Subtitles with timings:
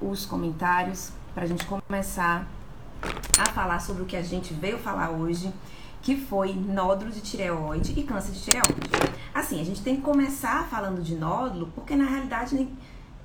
[0.00, 2.46] os comentários para a gente começar
[3.38, 5.52] a falar sobre o que a gente veio falar hoje,
[6.02, 8.80] que foi nódulo de tireoide e câncer de tireoide.
[9.34, 12.68] Assim, a gente tem que começar falando de nódulo, porque na realidade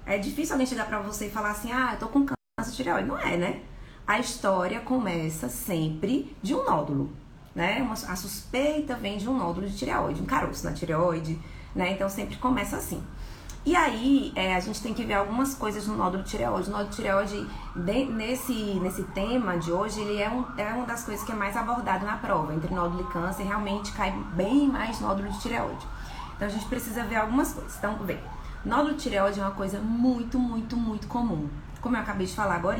[0.06, 2.76] é difícil alguém chegar para você e falar assim: ah, eu tô com câncer de
[2.76, 3.08] tireoide.
[3.08, 3.62] Não é, né?
[4.06, 7.12] A história começa sempre de um nódulo,
[7.56, 7.82] né?
[7.82, 11.40] Uma, a suspeita vem de um nódulo de tireoide, um caroço na tireoide,
[11.74, 11.94] né?
[11.94, 13.02] Então sempre começa assim.
[13.66, 16.68] E aí, é, a gente tem que ver algumas coisas no nódulo tireoide.
[16.68, 21.06] O nódulo tireoide, de, nesse, nesse tema de hoje, ele é, um, é uma das
[21.06, 22.54] coisas que é mais abordado na prova.
[22.54, 25.88] Entre nódulo e câncer, realmente cai bem mais nódulo de tireoide.
[26.36, 27.78] Então, a gente precisa ver algumas coisas.
[27.78, 28.20] Então, vê.
[28.66, 31.48] Nódulo tireoide é uma coisa muito, muito, muito comum.
[31.80, 32.80] Como eu acabei de falar agora.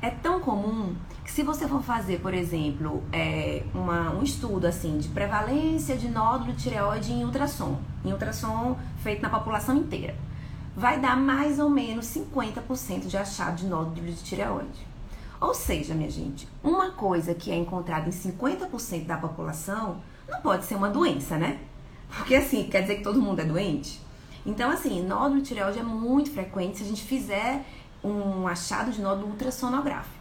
[0.00, 0.96] É tão comum
[1.30, 6.52] se você for fazer, por exemplo, é, uma, um estudo assim de prevalência de nódulo
[6.54, 10.16] tireoide em ultrassom, em ultrassom feito na população inteira,
[10.76, 14.84] vai dar mais ou menos 50% de achado de nódulo de tireoide.
[15.40, 20.64] Ou seja, minha gente, uma coisa que é encontrada em 50% da população não pode
[20.64, 21.60] ser uma doença, né?
[22.08, 24.00] Porque assim, quer dizer que todo mundo é doente?
[24.44, 27.64] Então, assim, nódulo de tireoide é muito frequente se a gente fizer
[28.02, 30.19] um achado de nódulo ultrassonográfico.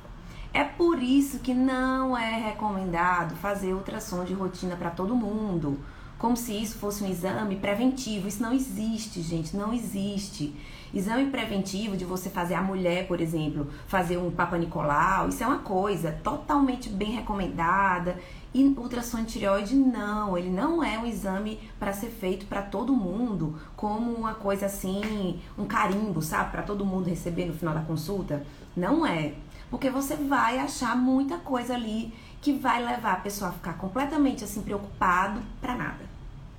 [0.51, 5.79] É por isso que não é recomendado fazer ultrassom de rotina para todo mundo,
[6.17, 8.27] como se isso fosse um exame preventivo.
[8.27, 10.55] Isso não existe, gente, não existe.
[10.91, 15.47] Exame preventivo de você fazer a mulher, por exemplo, fazer um Papa Nicolau, isso é
[15.47, 18.17] uma coisa totalmente bem recomendada.
[18.51, 22.91] E ultrassom de tireoide não, ele não é um exame para ser feito para todo
[22.91, 27.81] mundo, como uma coisa assim, um carimbo, sabe, para todo mundo receber no final da
[27.81, 28.43] consulta.
[28.75, 29.33] Não é,
[29.69, 34.43] porque você vai achar muita coisa ali que vai levar a pessoa a ficar completamente
[34.43, 36.05] assim preocupado para nada,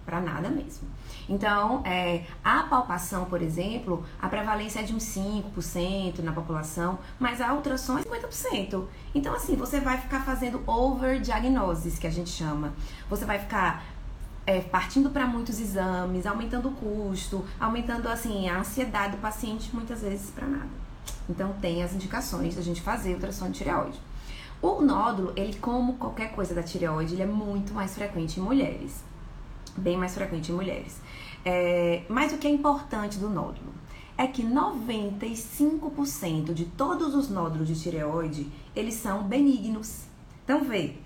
[0.05, 0.89] para nada mesmo.
[1.29, 7.41] Então, é, a palpação, por exemplo, a prevalência é de uns 5% na população, mas
[7.41, 8.85] a ultrassom é 50%.
[9.15, 12.73] Então, assim, você vai ficar fazendo over-diagnosis, que a gente chama.
[13.09, 13.85] Você vai ficar
[14.45, 20.03] é, partindo para muitos exames, aumentando o custo, aumentando, assim, a ansiedade do paciente, muitas
[20.03, 20.80] vezes para nada.
[21.29, 23.99] Então, tem as indicações da gente fazer ultrassom de tireoide.
[24.63, 29.03] O nódulo, ele como qualquer coisa da tireoide, ele é muito mais frequente em mulheres.
[29.77, 31.01] Bem mais frequente em mulheres.
[31.45, 33.73] É, mas o que é importante do nódulo
[34.19, 40.05] é que 95% de todos os nódulos de tireoide, eles são benignos.
[40.45, 40.97] Então, vê,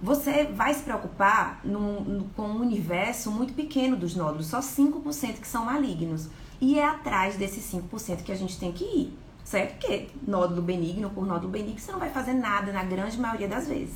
[0.00, 5.40] você vai se preocupar num, num, com um universo muito pequeno dos nódulos, só 5%
[5.40, 6.28] que são malignos.
[6.60, 9.18] E é atrás desses 5% que a gente tem que ir,
[9.52, 9.78] certo?
[9.78, 13.68] Porque nódulo benigno por nódulo benigno, você não vai fazer nada na grande maioria das
[13.68, 13.94] vezes.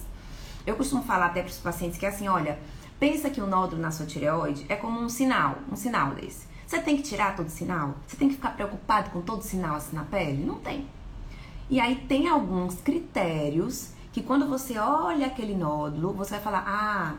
[0.67, 2.59] Eu costumo falar até para os pacientes que é assim, olha,
[2.99, 6.47] Pensa que o nódulo na sua tireoide é como um sinal, um sinal desse.
[6.66, 7.95] Você tem que tirar todo sinal?
[8.06, 10.43] Você tem que ficar preocupado com todo sinal assim na pele?
[10.45, 10.87] Não tem.
[11.69, 17.15] E aí tem alguns critérios que quando você olha aquele nódulo, você vai falar: "Ah,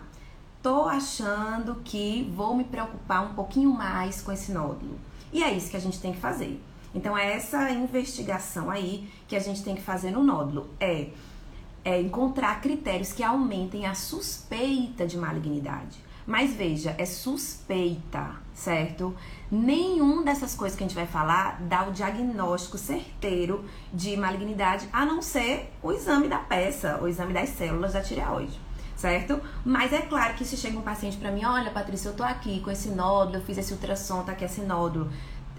[0.63, 4.97] tô achando que vou me preocupar um pouquinho mais com esse nódulo".
[5.31, 6.59] E é isso que a gente tem que fazer.
[6.97, 10.67] Então é essa investigação aí que a gente tem que fazer no nódulo.
[10.79, 11.07] É
[11.87, 15.97] é, encontrar critérios que aumentem a suspeita de malignidade.
[16.25, 19.15] Mas veja, é suspeita, certo?
[19.49, 25.05] Nenhum dessas coisas que a gente vai falar dá o diagnóstico certeiro de malignidade, a
[25.05, 28.59] não ser o exame da peça, o exame das células da tireoide,
[28.93, 29.39] certo?
[29.63, 32.59] Mas é claro que se chega um paciente para mim, olha, Patrícia, eu tô aqui
[32.59, 35.09] com esse nódulo, eu fiz esse ultrassom, tá aqui esse nódulo.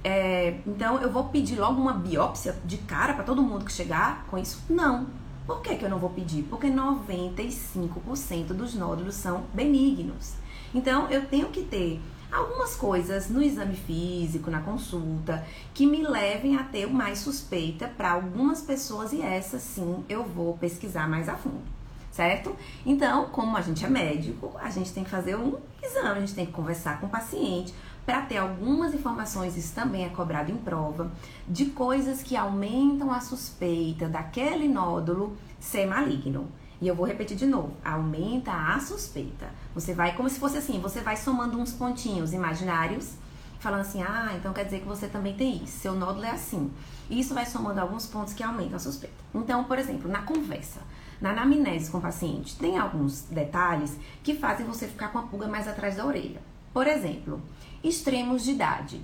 [0.05, 4.25] É, então eu vou pedir logo uma biópsia de cara para todo mundo que chegar
[4.31, 4.63] com isso?
[4.69, 5.07] Não,
[5.47, 6.43] por que, que eu não vou pedir?
[6.45, 10.35] Porque 95% dos nódulos são benignos.
[10.75, 11.99] Então, eu tenho que ter
[12.31, 18.11] algumas coisas no exame físico, na consulta, que me levem a ter mais suspeita para
[18.13, 21.63] algumas pessoas e essa sim eu vou pesquisar mais a fundo,
[22.11, 22.55] certo?
[22.85, 26.35] Então, como a gente é médico, a gente tem que fazer um exame, a gente
[26.35, 27.73] tem que conversar com o paciente
[28.09, 31.13] para ter algumas informações, isso também é cobrado em prova,
[31.47, 36.49] de coisas que aumentam a suspeita daquele nódulo ser maligno.
[36.81, 39.51] E eu vou repetir de novo, aumenta a suspeita.
[39.75, 43.13] Você vai, como se fosse assim, você vai somando uns pontinhos imaginários,
[43.61, 46.73] falando assim, ah, então quer dizer que você também tem isso, seu nódulo é assim.
[47.11, 49.17] Isso vai somando alguns pontos que aumentam a suspeita.
[49.35, 50.81] Então, por exemplo, na conversa,
[51.21, 55.47] na anamnese com o paciente, tem alguns detalhes que fazem você ficar com a pulga
[55.47, 56.41] mais atrás da orelha.
[56.73, 57.43] Por exemplo,
[57.83, 59.01] extremos de idade.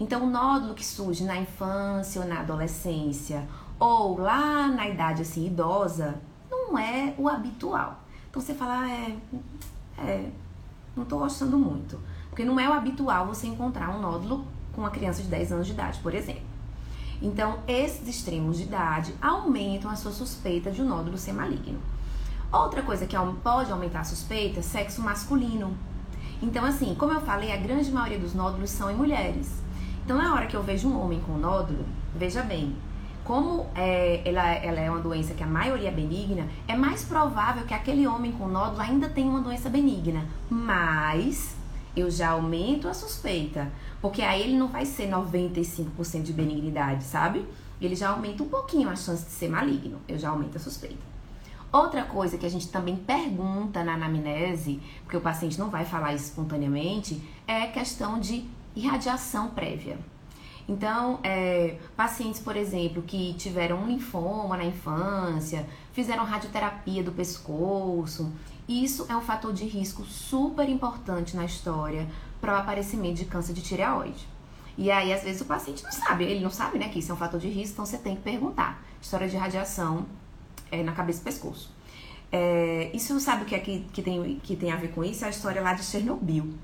[0.00, 3.48] Então, o nódulo que surge na infância ou na adolescência,
[3.78, 6.20] ou lá na idade assim idosa,
[6.50, 8.00] não é o habitual.
[8.28, 9.16] Então você fala, ah, é,
[9.98, 10.30] é
[10.94, 11.98] não estou gostando muito.
[12.28, 15.66] Porque não é o habitual você encontrar um nódulo com uma criança de 10 anos
[15.66, 16.42] de idade, por exemplo.
[17.20, 21.80] Então, esses extremos de idade aumentam a sua suspeita de um nódulo ser maligno.
[22.52, 25.76] Outra coisa que pode aumentar a suspeita é sexo masculino.
[26.40, 29.62] Então, assim, como eu falei, a grande maioria dos nódulos são em mulheres.
[30.04, 32.76] Então, na hora que eu vejo um homem com nódulo, veja bem,
[33.24, 37.66] como é, ela, ela, é uma doença que a maioria é benigna, é mais provável
[37.66, 40.24] que aquele homem com nódulo ainda tenha uma doença benigna.
[40.48, 41.56] Mas
[41.94, 43.70] eu já aumento a suspeita.
[44.00, 47.44] Porque aí ele não vai ser 95% de benignidade, sabe?
[47.80, 49.98] Ele já aumenta um pouquinho a chance de ser maligno.
[50.08, 51.07] Eu já aumento a suspeita.
[51.70, 56.14] Outra coisa que a gente também pergunta na anamnese, porque o paciente não vai falar
[56.14, 58.44] espontaneamente, é questão de
[58.74, 59.98] irradiação prévia.
[60.66, 68.32] Então, é, pacientes, por exemplo, que tiveram um linfoma na infância, fizeram radioterapia do pescoço,
[68.68, 72.06] isso é um fator de risco super importante na história
[72.40, 74.28] para o aparecimento de câncer de tireoide.
[74.76, 77.14] E aí, às vezes, o paciente não sabe, ele não sabe, né, que isso é
[77.14, 78.82] um fator de risco, então você tem que perguntar.
[79.00, 80.06] História de radiação
[80.70, 81.72] é, na cabeça e pescoço.
[82.30, 85.24] É, isso sabe o que é que, que, tem, que tem a ver com isso?
[85.24, 86.54] É a história lá de Chernobyl.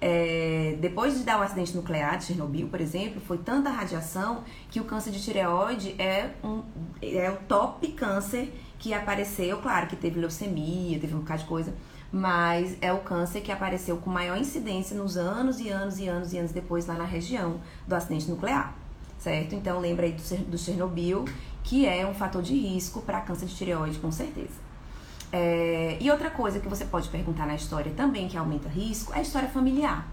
[0.00, 4.44] É, depois de dar o um acidente nuclear de Chernobyl, por exemplo, foi tanta radiação
[4.70, 6.62] que o câncer de tireoide é, um,
[7.02, 9.58] é o top câncer que apareceu.
[9.58, 11.74] Claro que teve leucemia, teve um bocado de coisa,
[12.10, 16.32] mas é o câncer que apareceu com maior incidência nos anos e anos e anos
[16.32, 18.74] e anos depois lá na região do acidente nuclear,
[19.18, 19.54] certo?
[19.54, 21.26] Então lembra aí do, do Chernobyl,
[21.70, 24.58] que é um fator de risco para câncer de tireoide, com certeza.
[25.30, 29.20] É, e outra coisa que você pode perguntar na história também que aumenta risco é
[29.20, 30.04] a história familiar.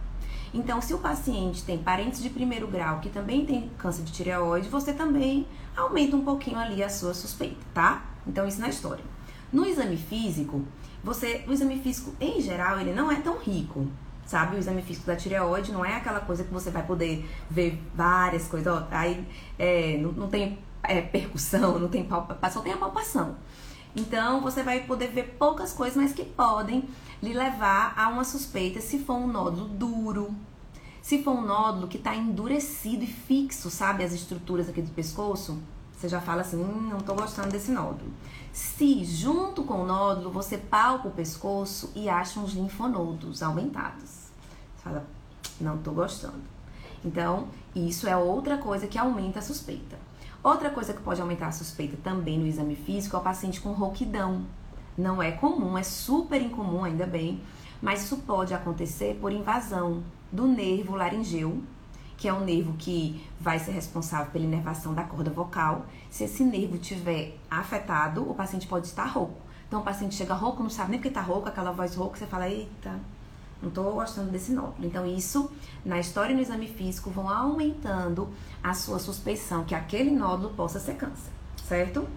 [0.53, 4.69] Então, se o paciente tem parentes de primeiro grau que também tem câncer de tireoide,
[4.69, 8.05] você também aumenta um pouquinho ali a sua suspeita, tá?
[8.27, 9.03] Então, isso na história.
[9.51, 10.63] No exame físico,
[11.03, 13.87] você, o exame físico em geral, ele não é tão rico,
[14.27, 14.57] sabe?
[14.57, 18.47] O exame físico da tireoide não é aquela coisa que você vai poder ver várias
[18.47, 19.25] coisas, ó, aí
[19.57, 23.35] é, não, não tem é, percussão, não tem palpação, tem a palpação.
[23.95, 26.87] Então, você vai poder ver poucas coisas, mas que podem
[27.21, 30.35] lhe levar a uma suspeita se for um nódulo duro,
[31.01, 35.57] se for um nódulo que está endurecido e fixo, sabe, as estruturas aqui do pescoço,
[35.97, 38.11] você já fala assim, hum, não estou gostando desse nódulo.
[38.53, 44.27] Se junto com o nódulo você palpa o pescoço e acha uns linfonodos aumentados,
[44.75, 45.07] você fala,
[45.59, 46.43] não estou gostando.
[47.03, 49.97] Então, isso é outra coisa que aumenta a suspeita.
[50.43, 53.71] Outra coisa que pode aumentar a suspeita também no exame físico é o paciente com
[53.71, 54.45] rouquidão.
[54.97, 57.41] Não é comum, é super incomum, ainda bem,
[57.81, 61.61] mas isso pode acontecer por invasão do nervo laringeu,
[62.17, 65.85] que é um nervo que vai ser responsável pela inervação da corda vocal.
[66.09, 69.39] Se esse nervo tiver afetado, o paciente pode estar rouco.
[69.67, 72.25] Então o paciente chega rouco, não sabe nem porque está rouco, aquela voz rouca, você
[72.25, 72.99] fala, eita,
[73.61, 74.85] não estou gostando desse nódulo.
[74.85, 75.51] Então, isso,
[75.83, 78.29] na história e no exame físico, vão aumentando
[78.63, 81.31] a sua suspeição que aquele nódulo possa ser câncer,
[81.67, 82.07] certo?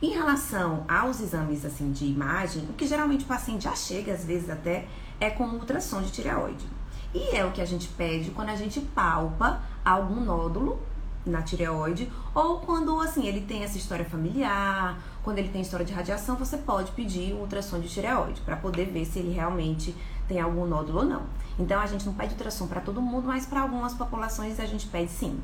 [0.00, 4.24] Em relação aos exames assim de imagem, o que geralmente o paciente já chega, às
[4.24, 4.86] vezes até,
[5.18, 6.66] é com ultrassom de tireoide.
[7.14, 10.78] E é o que a gente pede quando a gente palpa algum nódulo
[11.24, 15.92] na tireoide, ou quando assim ele tem essa história familiar, quando ele tem história de
[15.92, 19.92] radiação, você pode pedir um ultrassom de tireoide para poder ver se ele realmente
[20.28, 21.22] tem algum nódulo ou não.
[21.58, 24.86] Então a gente não pede ultrassom para todo mundo, mas para algumas populações a gente
[24.86, 25.40] pede sim.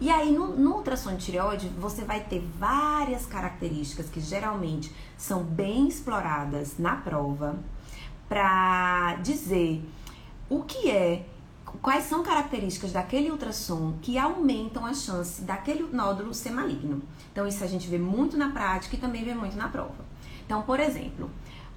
[0.00, 5.42] E aí no, no ultrassom de tireoide você vai ter várias características que geralmente são
[5.42, 7.58] bem exploradas na prova
[8.28, 9.82] para dizer
[10.48, 11.26] o que é
[11.82, 17.02] quais são características daquele ultrassom que aumentam a chance daquele nódulo ser maligno.
[17.32, 20.04] Então, isso a gente vê muito na prática e também vê muito na prova.
[20.44, 21.30] Então, por exemplo,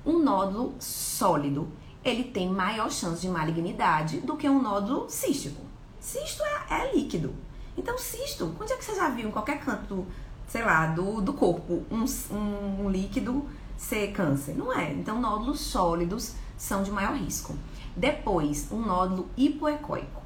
[0.06, 1.68] um nódulo sólido,
[2.04, 5.62] ele tem maior chance de malignidade do que um nódulo cístico.
[6.00, 7.34] Cisto é, é líquido.
[7.78, 10.06] Então, cisto, onde é que você já viu em qualquer canto,
[10.48, 13.46] sei lá, do, do corpo, um, um, um líquido
[13.78, 14.56] ser câncer?
[14.56, 14.92] Não é.
[14.94, 17.56] Então, nódulos sólidos são de maior risco.
[17.96, 20.22] Depois, um nódulo hipoecóico.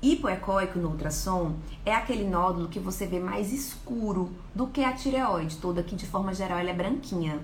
[0.00, 5.56] Hipoecóico no ultrassom é aquele nódulo que você vê mais escuro do que a tireoide,
[5.56, 7.40] toda que de forma geral ela é branquinha.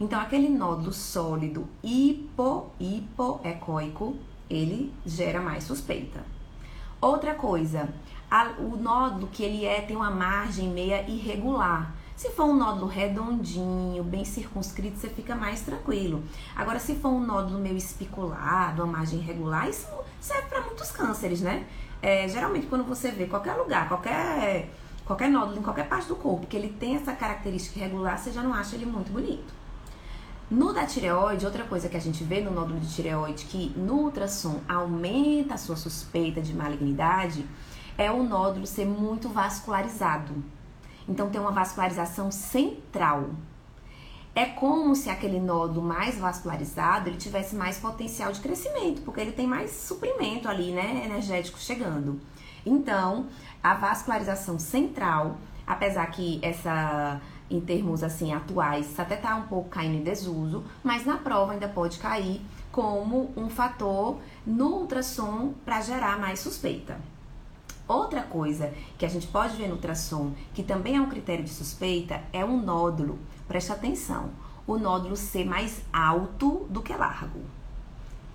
[0.00, 4.16] Então, aquele nódulo sólido hipo, hipoecóico,
[4.48, 6.24] ele gera mais suspeita.
[7.00, 7.88] Outra coisa,
[8.30, 11.94] a, o nódulo que ele é tem uma margem meia irregular.
[12.18, 16.20] Se for um nódulo redondinho, bem circunscrito, você fica mais tranquilo.
[16.56, 19.86] Agora, se for um nódulo meio espiculado, uma margem irregular, isso
[20.20, 21.64] serve para muitos cânceres, né?
[22.02, 24.68] É, geralmente, quando você vê qualquer lugar, qualquer,
[25.04, 28.42] qualquer nódulo em qualquer parte do corpo, que ele tem essa característica irregular, você já
[28.42, 29.54] não acha ele muito bonito.
[30.50, 33.94] No da tireoide, outra coisa que a gente vê no nódulo de tireoide que no
[33.94, 37.46] ultrassom aumenta a sua suspeita de malignidade
[37.96, 40.57] é o nódulo ser muito vascularizado.
[41.08, 43.30] Então tem uma vascularização central.
[44.34, 49.32] É como se aquele nódulo mais vascularizado ele tivesse mais potencial de crescimento, porque ele
[49.32, 52.20] tem mais suprimento ali, né, energético chegando.
[52.64, 53.26] Então,
[53.62, 59.96] a vascularização central, apesar que essa em termos assim atuais, até tá um pouco caindo
[59.96, 66.18] em desuso, mas na prova ainda pode cair como um fator no ultrassom para gerar
[66.18, 67.00] mais suspeita.
[67.88, 71.48] Outra coisa que a gente pode ver no ultrassom, que também é um critério de
[71.48, 73.18] suspeita, é um nódulo.
[73.48, 74.28] Presta atenção,
[74.66, 77.40] o nódulo ser mais alto do que largo.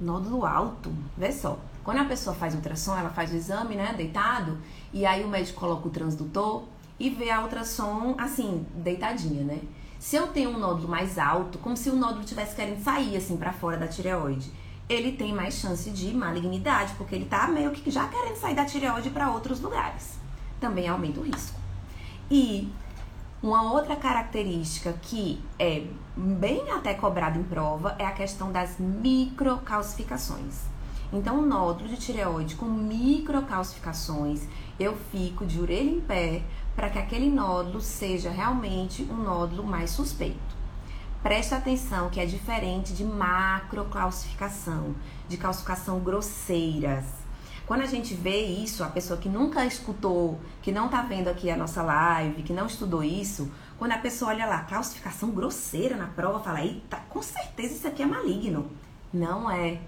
[0.02, 1.60] Nódulo alto, vê só.
[1.84, 4.58] Quando a pessoa faz ultrassom, ela faz o exame, né, deitado,
[4.92, 6.64] e aí o médico coloca o transdutor
[7.00, 9.62] e vê a ultrassom assim, deitadinha, né?
[10.00, 13.38] Se eu tenho um nódulo mais alto, como se o nódulo tivesse querendo sair assim
[13.38, 14.52] para fora da tireoide,
[14.88, 18.66] ele tem mais chance de malignidade, porque ele tá meio que já querendo sair da
[18.66, 20.18] tireoide para outros lugares.
[20.60, 21.60] Também aumenta o risco.
[22.30, 22.72] E
[23.42, 25.86] uma outra característica que é
[26.16, 30.62] bem até cobrada em prova é a questão das microcalcificações.
[31.12, 34.48] Então, um nódulo de tireoide com microcalcificações,
[34.80, 36.42] eu fico de orelha em pé
[36.76, 40.63] para que aquele nódulo seja realmente um nódulo mais suspeito.
[41.24, 44.94] Preste atenção que é diferente de macrocalcificação,
[45.30, 47.06] de calcificação grosseiras.
[47.66, 51.50] Quando a gente vê isso, a pessoa que nunca escutou, que não está vendo aqui
[51.50, 53.50] a nossa live, que não estudou isso,
[53.80, 58.04] quando a pessoa olha lá, calcificação grosseira na prova, fala, eita, com certeza isso aqui
[58.04, 58.70] é maligno.
[59.14, 59.80] Não é.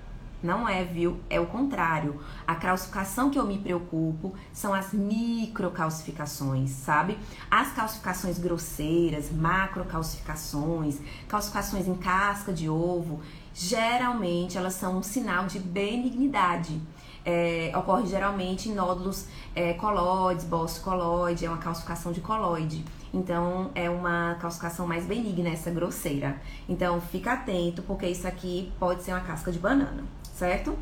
[0.44, 1.20] Não é, viu?
[1.30, 2.20] É o contrário.
[2.46, 7.18] A calcificação que eu me preocupo são as microcalcificações, sabe?
[7.50, 13.22] As calcificações grosseiras, macrocalcificações, calcificações em casca de ovo,
[13.54, 16.80] geralmente elas são um sinal de benignidade.
[17.28, 19.26] É, ocorre geralmente em nódulos
[19.56, 22.86] é, colóides, bolso colóide, é uma calcificação de colóide.
[23.12, 26.40] Então, é uma calcificação mais benigna, essa grosseira.
[26.70, 30.04] Então, fica atento, porque isso aqui pode ser uma casca de banana
[30.36, 30.78] certo?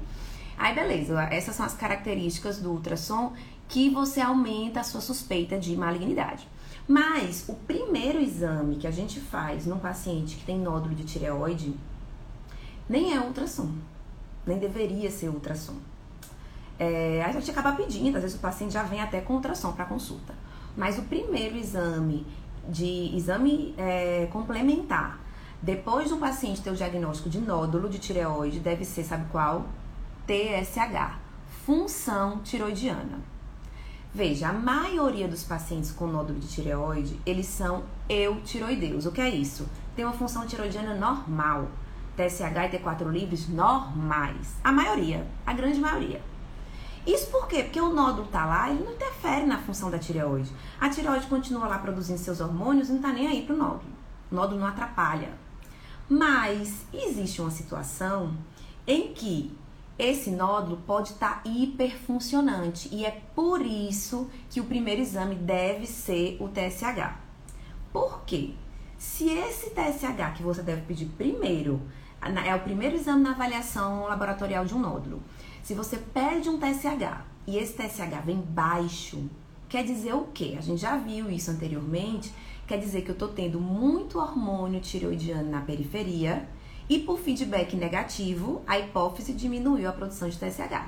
[0.58, 3.34] Aí beleza, essas são as características do ultrassom
[3.70, 6.48] que você aumenta a sua suspeita de malignidade.
[6.88, 11.74] Mas o primeiro exame que a gente faz num paciente que tem nódulo de tireoide
[12.90, 13.72] nem é ultrassom,
[14.46, 15.78] nem deveria ser ultrassom.
[16.78, 19.86] É, a gente acaba pedindo, às vezes o paciente já vem até com ultrassom para
[19.86, 20.34] consulta.
[20.76, 22.26] Mas o primeiro exame
[22.68, 25.20] de exame é, complementar
[25.64, 29.66] depois do paciente ter o diagnóstico de nódulo de tireoide, deve ser, sabe qual?
[30.28, 31.18] TSH,
[31.66, 33.22] função tiroidiana.
[34.14, 39.06] Veja, a maioria dos pacientes com nódulo de tireoide, eles são eutiroideus.
[39.06, 39.66] O que é isso?
[39.96, 41.70] Tem uma função tiroidiana normal.
[42.18, 44.56] TSH e T4 livres normais.
[44.62, 46.22] A maioria, a grande maioria.
[47.08, 47.64] Isso por quê?
[47.64, 50.52] Porque o nódulo tá lá, ele não interfere na função da tireoide.
[50.82, 53.94] A tireoide continua lá produzindo seus hormônios e não tá nem aí pro nódulo.
[54.30, 55.42] O nódulo não atrapalha.
[56.10, 58.36] Mas existe uma situação
[58.86, 59.52] em que
[59.98, 65.86] esse nódulo pode estar tá hiperfuncionante e é por isso que o primeiro exame deve
[65.86, 67.16] ser o TSH.
[67.92, 68.54] Por quê?
[68.98, 71.82] Se esse TSH que você deve pedir primeiro
[72.46, 75.22] é o primeiro exame na avaliação laboratorial de um nódulo,
[75.62, 79.30] se você pede um TSH e esse TSH vem baixo,
[79.70, 80.56] quer dizer o quê?
[80.58, 82.34] A gente já viu isso anteriormente
[82.68, 86.48] quer dizer que eu estou tendo muito hormônio tiroidiano na periferia
[86.90, 90.86] e por feedback negativo, a hipófise diminuiu a produção de TSH.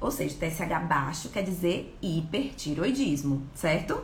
[0.00, 4.02] Ou seja, TSH baixo quer dizer hipertiroidismo, certo?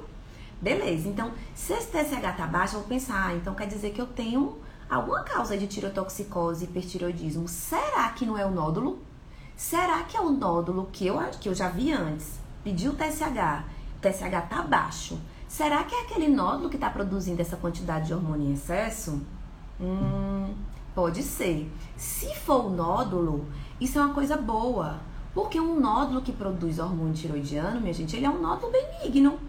[0.60, 4.00] Beleza, então se esse TSH tá baixo, eu vou pensar, ah, então quer dizer que
[4.00, 4.58] eu tenho
[4.88, 7.48] alguma causa de tirotoxicose e hipertiroidismo.
[7.48, 8.98] Será que não é o nódulo?
[9.56, 12.38] Será que é o nódulo que eu, que eu já vi antes?
[12.64, 13.64] Pediu o TSH,
[13.96, 15.18] o TSH tá baixo.
[15.50, 19.20] Será que é aquele nódulo que está produzindo essa quantidade de hormônio em excesso?
[19.80, 20.54] Hum,
[20.94, 21.68] pode ser.
[21.96, 23.44] Se for o nódulo,
[23.80, 25.00] isso é uma coisa boa.
[25.34, 29.40] Porque um nódulo que produz hormônio tiroidiano, minha gente, ele é um nódulo benigno.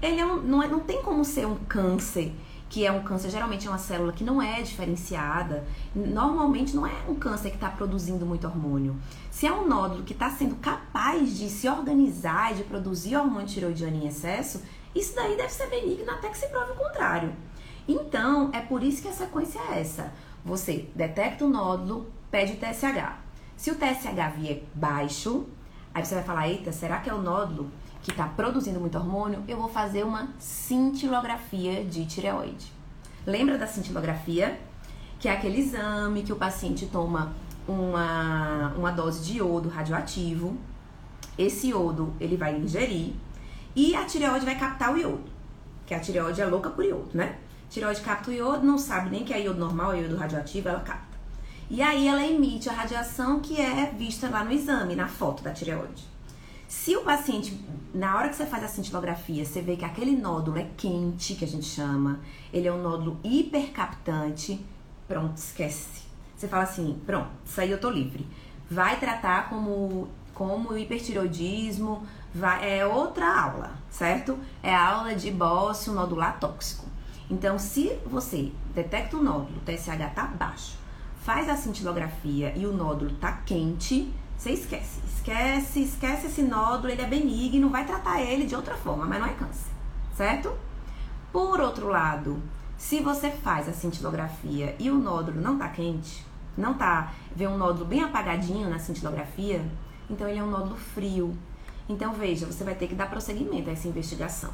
[0.00, 2.32] Ele é um, não, é, não tem como ser um câncer,
[2.70, 5.66] que é um câncer, geralmente é uma célula que não é diferenciada.
[5.94, 8.96] Normalmente não é um câncer que está produzindo muito hormônio.
[9.30, 13.46] Se é um nódulo que está sendo capaz de se organizar e de produzir hormônio
[13.46, 14.62] tiroidiano em excesso,
[14.94, 17.32] isso daí deve ser benigno até que se prove o contrário.
[17.86, 20.12] Então, é por isso que a sequência é essa.
[20.44, 23.18] Você detecta o nódulo, pede o TSH.
[23.56, 25.46] Se o TSH vier baixo,
[25.94, 27.70] aí você vai falar: eita, será que é o nódulo
[28.02, 29.44] que está produzindo muito hormônio?
[29.46, 32.72] Eu vou fazer uma cintilografia de tireoide.
[33.26, 34.58] Lembra da cintilografia?
[35.18, 37.34] Que é aquele exame que o paciente toma
[37.68, 40.56] uma, uma dose de iodo radioativo.
[41.36, 43.12] Esse iodo ele vai ingerir
[43.74, 45.30] E a tireoide vai captar o iodo,
[45.86, 47.38] que a tireoide é louca por iodo, né?
[47.66, 50.68] A tireoide capta o iodo, não sabe nem que é iodo normal, é iodo radioativo,
[50.68, 51.18] ela capta.
[51.70, 55.52] E aí ela emite a radiação que é vista lá no exame, na foto da
[55.52, 56.04] tireoide.
[56.66, 57.60] Se o paciente,
[57.94, 61.44] na hora que você faz a cintilografia, você vê que aquele nódulo é quente, que
[61.44, 62.20] a gente chama,
[62.52, 64.64] ele é um nódulo hipercaptante,
[65.06, 66.02] pronto, esquece.
[66.36, 68.26] Você fala assim, pronto, isso aí eu tô livre.
[68.70, 74.38] Vai tratar como, como hipertiroidismo, vai, é outra aula, certo?
[74.62, 76.86] É a aula de bócio nodular tóxico.
[77.30, 80.76] Então, se você detecta o nódulo, o TSH tá baixo,
[81.22, 85.00] faz a cintilografia e o nódulo tá quente, você esquece.
[85.06, 89.26] Esquece, esquece esse nódulo, ele é benigno, vai tratar ele de outra forma, mas não
[89.26, 89.70] é câncer,
[90.16, 90.52] certo?
[91.30, 92.42] Por outro lado,
[92.76, 97.56] se você faz a cintilografia e o nódulo não tá quente, não tá, vê um
[97.56, 99.64] nódulo bem apagadinho na cintilografia,
[100.08, 101.36] então ele é um nódulo frio.
[101.90, 104.50] Então veja, você vai ter que dar prosseguimento a essa investigação.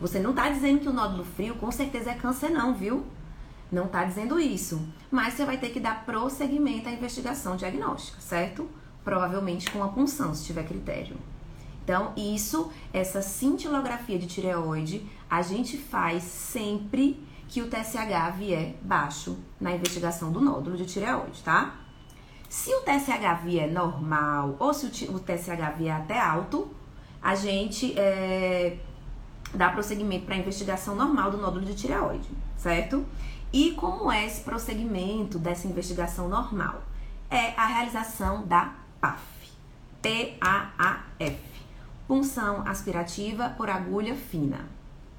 [0.00, 3.04] Você não tá dizendo que o nódulo frio com certeza é câncer não, viu?
[3.70, 8.68] Não tá dizendo isso, mas você vai ter que dar prosseguimento à investigação diagnóstica, certo?
[9.06, 11.16] provavelmente com a punção, se tiver critério.
[11.84, 19.38] Então, isso, essa cintilografia de tireoide, a gente faz sempre que o TSH vier baixo
[19.60, 21.76] na investigação do nódulo de tireoide, tá?
[22.48, 26.70] Se o TSH vier normal ou se o TSH vier até alto,
[27.20, 28.78] a gente é,
[29.54, 33.04] dá prosseguimento para a investigação normal do nódulo de tireoide, certo?
[33.52, 36.82] E como é esse prosseguimento dessa investigação normal?
[37.30, 39.22] É a realização da PAF.
[40.02, 41.38] P-A-A-F.
[42.06, 44.60] Punção aspirativa por agulha fina.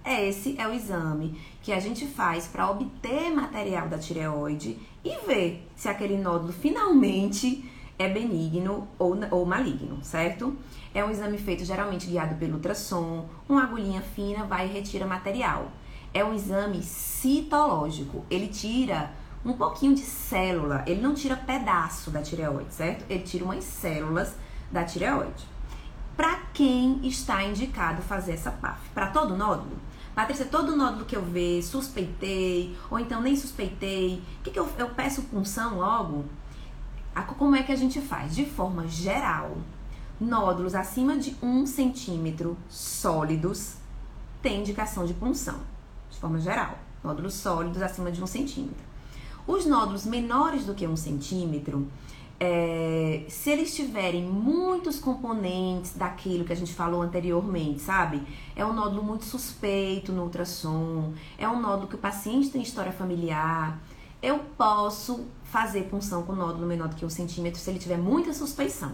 [0.09, 5.67] Esse é o exame que a gente faz para obter material da tireoide e ver
[5.75, 10.55] se aquele nódulo finalmente é benigno ou, ou maligno, certo?
[10.93, 15.73] É um exame feito geralmente guiado pelo ultrassom, uma agulhinha fina vai e retira material.
[16.13, 19.11] É um exame citológico, ele tira
[19.43, 20.85] um pouquinho de célula.
[20.87, 23.03] Ele não tira pedaço da tireoide, certo?
[23.09, 24.35] Ele tira umas células
[24.71, 25.45] da tireoide.
[26.15, 28.89] Para quem está indicado fazer essa PAF?
[28.89, 29.77] Para todo nódulo?
[30.17, 34.67] Patrícia, todo nódulo que eu ver, suspeitei, ou então nem suspeitei, o que, que eu,
[34.75, 36.25] eu peço punção logo?
[37.37, 38.35] Como é que a gente faz?
[38.35, 39.55] De forma geral,
[40.19, 43.75] nódulos acima de um centímetro sólidos
[44.41, 45.59] têm indicação de punção.
[46.09, 48.83] De forma geral, nódulos sólidos acima de um centímetro.
[49.45, 51.87] Os nódulos menores do que um centímetro,
[52.39, 58.21] é, se eles tiverem muitos componentes daquilo que a gente falou anteriormente, sabe?
[58.55, 62.91] É um nódulo muito suspeito no ultrassom, é um nódulo que o paciente tem história
[62.91, 63.79] familiar.
[64.21, 68.33] Eu posso fazer punção com nódulo menor do que um centímetro se ele tiver muita
[68.33, 68.93] suspeição.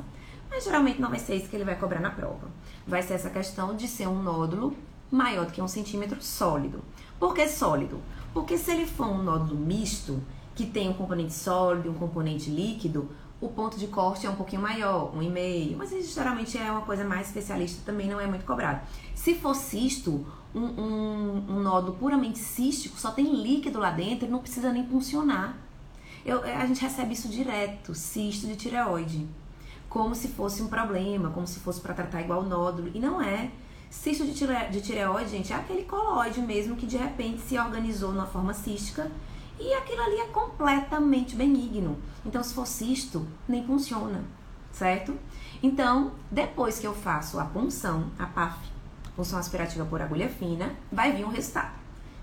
[0.49, 2.47] Mas geralmente não vai ser isso que ele vai cobrar na prova.
[2.87, 4.75] Vai ser essa questão de ser um nódulo
[5.11, 6.81] maior do que um centímetro sólido.
[7.19, 7.99] Por que sólido?
[8.33, 10.21] Porque se ele for um nódulo misto,
[10.55, 13.09] que tem um componente sólido e um componente líquido,
[13.43, 16.81] o ponto de corte é um pouquinho maior, um e meio, mas geralmente é uma
[16.81, 18.79] coisa mais especialista, também não é muito cobrado.
[19.13, 20.25] Se for cisto,
[20.55, 25.57] um, um, um nódulo puramente cístico, só tem líquido lá dentro, não precisa nem funcionar.
[26.25, 29.27] Eu, a gente recebe isso direto, cisto de tireoide,
[29.89, 33.51] como se fosse um problema, como se fosse para tratar igual nódulo, e não é.
[33.89, 34.33] Cisto de
[34.81, 39.11] tireoide, gente, é aquele colóide mesmo que de repente se organizou numa forma cística
[39.59, 41.97] e aquilo ali é completamente benigno.
[42.25, 44.23] Então, se for cisto, nem funciona,
[44.71, 45.17] certo?
[45.61, 48.57] Então, depois que eu faço a punção, a PAF,
[49.15, 51.73] punção aspirativa por agulha fina, vai vir um resultado.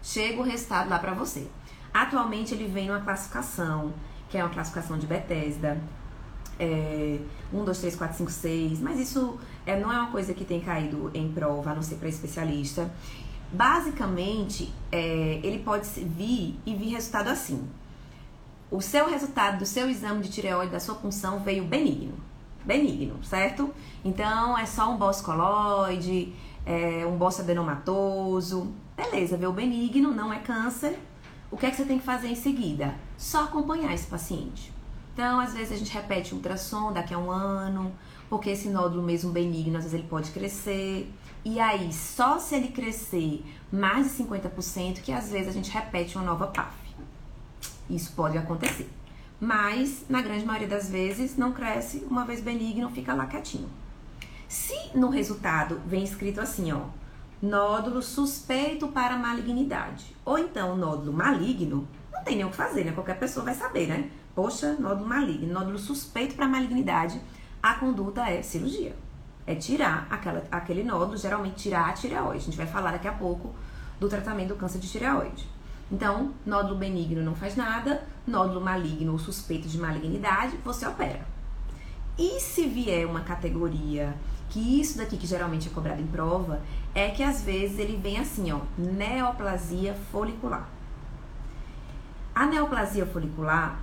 [0.03, 1.49] Chega o resultado lá para você.
[1.93, 3.93] Atualmente ele vem numa classificação,
[4.29, 5.81] que é uma classificação de Bethesda,
[6.59, 7.19] é,
[7.53, 10.61] 1, 2, 3, 4, 5, 6, mas isso é, não é uma coisa que tem
[10.61, 12.91] caído em prova, a não ser para especialista.
[13.53, 17.69] Basicamente, é, ele pode vir e vir resultado assim.
[18.71, 22.15] O seu resultado do seu exame de tireoide, da sua punção, veio benigno.
[22.65, 23.75] Benigno, certo?
[24.05, 26.33] Então, é só um bócio coloide,
[26.65, 28.73] é, um bócio adenomatoso.
[28.97, 30.97] Beleza, veio benigno, não é câncer.
[31.51, 32.95] O que é que você tem que fazer em seguida?
[33.19, 34.73] Só acompanhar esse paciente.
[35.13, 37.93] Então, às vezes a gente repete ultrassom daqui a um ano,
[38.29, 41.13] porque esse nódulo mesmo benigno, às vezes ele pode crescer.
[41.43, 46.17] E aí, só se ele crescer mais de 50%, que às vezes a gente repete
[46.17, 46.75] uma nova PAF.
[47.89, 48.91] Isso pode acontecer.
[49.41, 53.71] Mas, na grande maioria das vezes, não cresce, uma vez benigno, fica lá quietinho.
[54.47, 56.83] Se no resultado vem escrito assim, ó,
[57.41, 62.93] nódulo suspeito para malignidade, ou então nódulo maligno, não tem nem o que fazer, né?
[62.93, 64.11] Qualquer pessoa vai saber, né?
[64.35, 67.19] Poxa, nódulo maligno, nódulo suspeito para malignidade,
[67.63, 68.95] a conduta é cirurgia
[69.51, 72.39] é tirar aquela, aquele nódulo, geralmente tirar a tireoide.
[72.39, 73.53] A gente vai falar daqui a pouco
[73.99, 75.49] do tratamento do câncer de tireoide.
[75.91, 81.27] Então, nódulo benigno não faz nada, nódulo maligno ou suspeito de malignidade, você opera.
[82.17, 84.15] E se vier uma categoria
[84.51, 86.61] que isso daqui que geralmente é cobrado em prova,
[86.95, 90.69] é que às vezes ele vem assim, ó, neoplasia folicular.
[92.35, 93.81] A neoplasia folicular,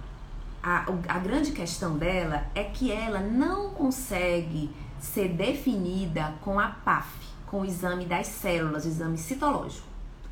[0.63, 7.07] a, a grande questão dela é que ela não consegue ser definida com a PAF,
[7.47, 9.87] com o exame das células, o exame citológico.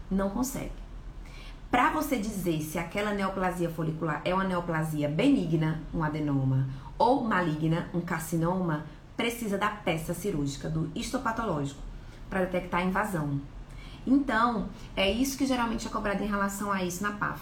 [0.10, 0.72] Não consegue.
[1.72, 7.90] Para você dizer se aquela neoplasia folicular é uma neoplasia benigna, um adenoma, ou maligna,
[7.94, 8.86] um carcinoma,
[9.18, 11.82] precisa da peça cirúrgica, do histopatológico,
[12.30, 13.42] para detectar a invasão.
[14.06, 17.42] Então, é isso que geralmente é cobrado em relação a isso na PAF.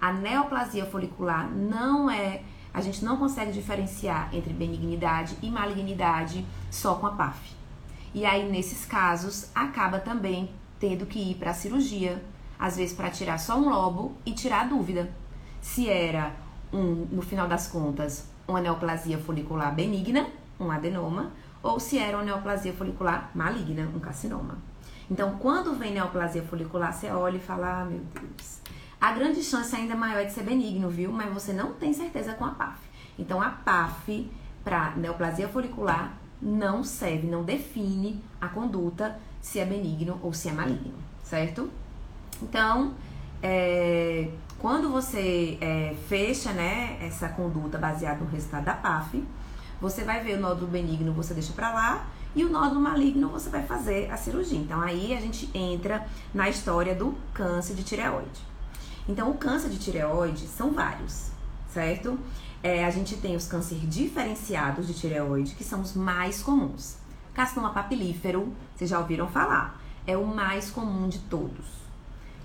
[0.00, 2.42] A neoplasia folicular não é.
[2.72, 7.54] A gente não consegue diferenciar entre benignidade e malignidade só com a PAF.
[8.14, 12.22] E aí, nesses casos, acaba também tendo que ir para a cirurgia,
[12.58, 15.10] às vezes para tirar só um lobo e tirar a dúvida
[15.60, 16.34] se era
[16.72, 20.26] um, no final das contas, uma neoplasia folicular benigna
[20.62, 21.32] um adenoma,
[21.62, 24.58] ou se era uma neoplasia folicular maligna, um carcinoma.
[25.10, 28.60] Então, quando vem neoplasia folicular, você olha e fala, ah, meu Deus.
[29.02, 31.10] A grande chance ainda maior é de ser benigno, viu?
[31.10, 32.78] Mas você não tem certeza com a PAF.
[33.18, 34.30] Então, a PAF
[34.62, 40.52] para neoplasia folicular não serve, não define a conduta se é benigno ou se é
[40.52, 41.68] maligno, certo?
[42.40, 42.94] Então,
[43.42, 44.28] é,
[44.60, 49.24] quando você é, fecha né, essa conduta baseada no resultado da PAF,
[49.80, 53.50] você vai ver o nódulo benigno, você deixa para lá, e o nódulo maligno você
[53.50, 54.60] vai fazer a cirurgia.
[54.60, 58.51] Então aí a gente entra na história do câncer de tireoide.
[59.08, 61.30] Então o câncer de tireoide são vários,
[61.72, 62.18] certo?
[62.62, 66.96] É, a gente tem os cânceres diferenciados de tireoide, que são os mais comuns.
[67.34, 71.66] Carcinoma papilífero, vocês já ouviram falar, é o mais comum de todos.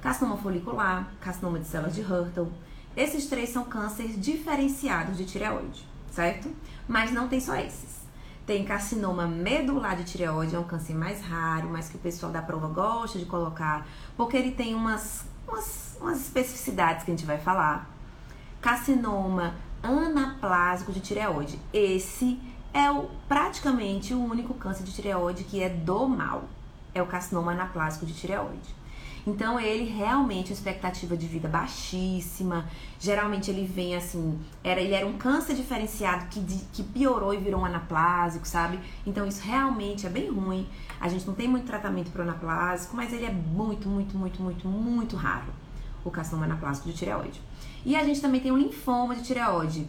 [0.02, 2.52] Carcinoma folicular, carcinoma de células de Hurtle,
[2.96, 5.86] esses três são cânceres diferenciados de tireoide
[6.18, 6.50] certo?
[6.88, 8.07] Mas não tem só esses.
[8.48, 12.42] Tem carcinoma medular de tireoide, é um câncer mais raro, mas que o pessoal da
[12.42, 17.38] prova gosta de colocar, porque ele tem umas, umas, umas especificidades que a gente vai
[17.38, 17.90] falar.
[18.62, 21.60] Carcinoma anaplásico de tireoide.
[21.74, 22.40] Esse
[22.74, 26.46] é o, praticamente o único câncer de tireoide que é do mal.
[26.96, 28.74] É o carcinoma anaplásico de tireoide.
[29.28, 32.66] Então ele realmente expectativa de vida baixíssima.
[32.98, 36.40] Geralmente ele vem assim, era ele era um câncer diferenciado que,
[36.72, 38.80] que piorou e virou um anaplásico, sabe?
[39.06, 40.66] Então isso realmente é bem ruim.
[40.98, 44.66] A gente não tem muito tratamento para anaplásico, mas ele é muito, muito, muito, muito,
[44.66, 45.52] muito raro.
[46.06, 47.42] O carcinoma anaplásico de tireoide.
[47.86, 49.82] E a gente também tem o linfoma de tireoide.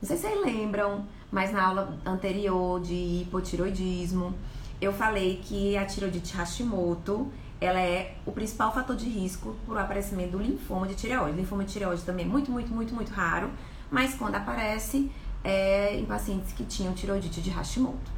[0.00, 4.34] Não sei se vocês lembram, mas na aula anterior de hipotiroidismo,
[4.80, 7.30] eu falei que a tiroidite Hashimoto
[7.60, 11.36] ela é o principal fator de risco para o aparecimento do linfoma de tireoide.
[11.36, 13.50] Linfoma de tireoide também é muito, muito, muito, muito raro,
[13.90, 15.10] mas quando aparece
[15.42, 18.16] é em pacientes que tinham tireoidite de Hashimoto.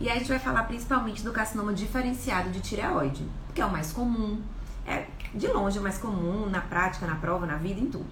[0.00, 3.70] E aí a gente vai falar principalmente do carcinoma diferenciado de tireoide, que é o
[3.70, 4.40] mais comum,
[4.86, 8.06] é de longe o mais comum na prática, na prova, na vida, em tudo.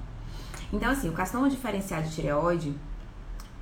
[0.73, 2.75] Então, assim, o carcinoma diferenciado de tireoide,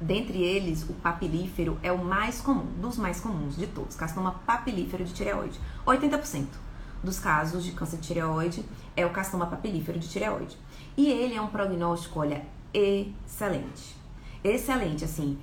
[0.01, 3.95] dentre eles, o papilífero é o mais comum, dos mais comuns de todos.
[3.95, 6.64] Carcinoma papilífero de tireoide, 80%
[7.05, 8.65] dos casos de câncer de tireoide
[8.97, 10.57] é o carcinoma papilífero de tireoide.
[10.97, 13.97] E ele é um prognóstico, olha, excelente.
[14.43, 15.39] Excelente, assim.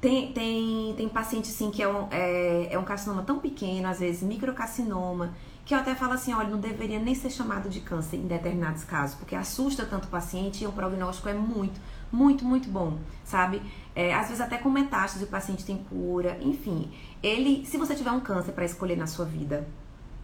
[0.00, 4.00] Tem, tem, tem paciente, assim, que é um, é, é um carcinoma tão pequeno, às
[4.00, 5.32] vezes microcarcinoma,
[5.64, 8.82] que eu até falo assim, olha, não deveria nem ser chamado de câncer em determinados
[8.82, 13.62] casos, porque assusta tanto o paciente e o prognóstico é muito, muito, muito bom, sabe?
[13.94, 16.90] É, às vezes até com metástase o paciente tem cura, enfim.
[17.22, 19.68] Ele, se você tiver um câncer para escolher na sua vida,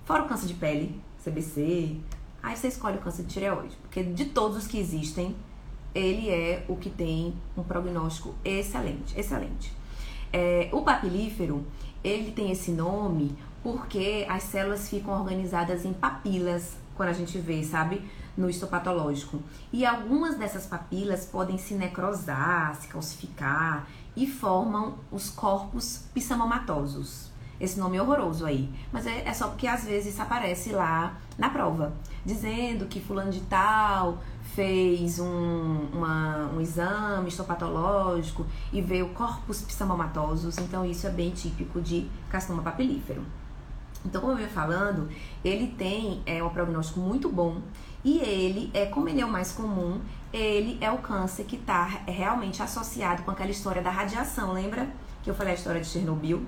[0.08, 1.94] Fora o câncer de pele, CBC,
[2.42, 3.76] aí você escolhe o câncer de tireoide.
[3.82, 5.36] Porque de todos os que existem,
[5.94, 9.70] ele é o que tem um prognóstico excelente, excelente.
[10.32, 11.62] É, o papilífero,
[12.02, 17.62] ele tem esse nome porque as células ficam organizadas em papilas, quando a gente vê,
[17.62, 18.00] sabe,
[18.34, 19.42] no histopatológico.
[19.70, 27.27] E algumas dessas papilas podem se necrosar, se calcificar e formam os corpos psamomatosos
[27.60, 28.68] esse nome horroroso aí.
[28.92, 31.92] Mas é, é, só porque às vezes aparece lá na prova,
[32.24, 34.18] dizendo que fulano de tal
[34.54, 41.80] fez um, uma, um exame histopatológico e veio corpos psamomatosos, então isso é bem típico
[41.80, 43.22] de carcinoma papilífero.
[44.04, 45.08] Então, como eu ia falando,
[45.44, 47.60] ele tem é, um prognóstico muito bom
[48.04, 50.00] e ele, é como ele é o mais comum,
[50.32, 54.88] ele é o câncer que está realmente associado com aquela história da radiação, lembra?
[55.22, 56.46] Que eu falei a história de Chernobyl?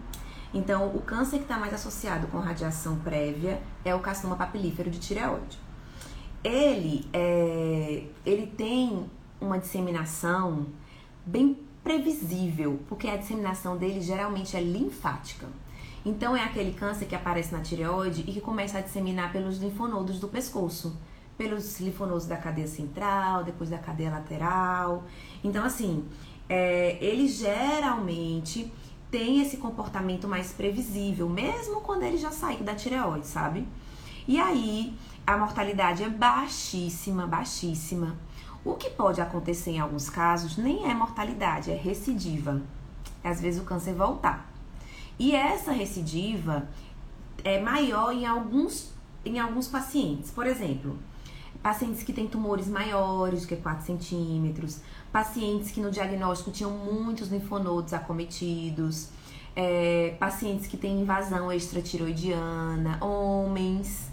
[0.52, 4.98] Então, o câncer que está mais associado com radiação prévia é o carcinoma papilífero de
[4.98, 5.58] tireoide.
[6.42, 9.08] Ele, é, ele tem
[9.40, 10.66] uma disseminação
[11.24, 15.46] bem previsível, porque a disseminação dele geralmente é linfática.
[16.04, 20.18] Então, é aquele câncer que aparece na tireoide e que começa a disseminar pelos linfonodos
[20.18, 20.96] do pescoço,
[21.38, 25.04] pelos linfonodos da cadeia central, depois da cadeia lateral.
[25.44, 26.04] Então, assim,
[26.48, 28.72] é, ele geralmente
[29.10, 33.66] tem esse comportamento mais previsível, mesmo quando ele já saiu da tireoide, sabe?
[34.26, 34.94] E aí
[35.26, 38.16] a mortalidade é baixíssima, baixíssima.
[38.64, 42.60] O que pode acontecer em alguns casos nem é mortalidade, é recidiva.
[43.24, 44.50] Às vezes o câncer voltar.
[45.18, 46.68] E essa recidiva
[47.42, 48.92] é maior em alguns,
[49.24, 50.30] em alguns pacientes.
[50.30, 50.98] Por exemplo,
[51.62, 54.80] pacientes que têm tumores maiores que 4 centímetros,
[55.12, 59.08] pacientes que no diagnóstico tinham muitos linfonodos acometidos,
[59.56, 64.10] é, pacientes que têm invasão extratiroidiana, homens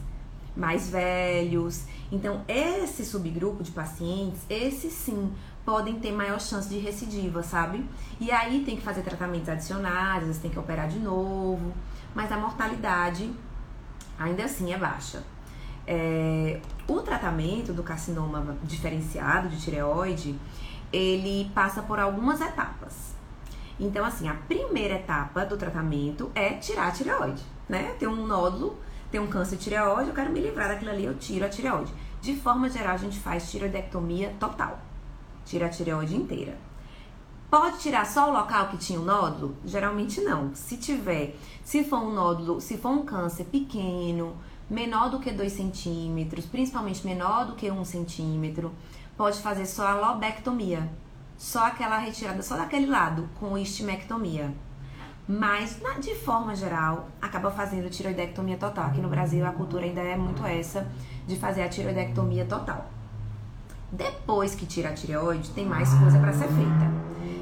[0.56, 1.84] mais velhos.
[2.12, 5.32] Então, esse subgrupo de pacientes, esses sim,
[5.64, 7.86] podem ter maior chance de recidiva, sabe?
[8.20, 11.74] E aí tem que fazer tratamentos adicionais, tem que operar de novo,
[12.16, 13.32] mas a mortalidade
[14.18, 15.24] ainda assim é baixa.
[15.86, 20.36] É, o tratamento do carcinoma diferenciado de tireoide,
[20.92, 23.16] ele passa por algumas etapas.
[23.80, 27.96] Então, assim, a primeira etapa do tratamento é tirar a tireoide, né?
[28.00, 28.78] Tem um nódulo,
[29.12, 31.94] tem um câncer de tireoide, eu quero me livrar daquilo ali, eu tiro a tireoide.
[32.22, 34.80] De forma geral, a gente faz tireoidectomia total.
[35.46, 36.58] Tira a tireoide inteira.
[37.50, 39.56] Pode tirar só o local que tinha o nódulo?
[39.64, 40.54] Geralmente não.
[40.54, 44.36] Se tiver, se for um nódulo, se for um câncer pequeno,
[44.70, 48.74] menor do que 2 centímetros, principalmente menor do que 1 um centímetro,
[49.18, 50.88] pode fazer só a lobectomia,
[51.36, 54.54] só aquela retirada só daquele lado, com estimectomia.
[55.28, 58.86] Mas, de forma geral, acaba fazendo tiroidectomia total.
[58.86, 60.88] Aqui no Brasil, a cultura ainda é muito essa
[61.26, 62.90] de fazer a tiroidectomia total.
[63.92, 66.92] Depois que tira a tireoide, tem mais coisa para ser feita,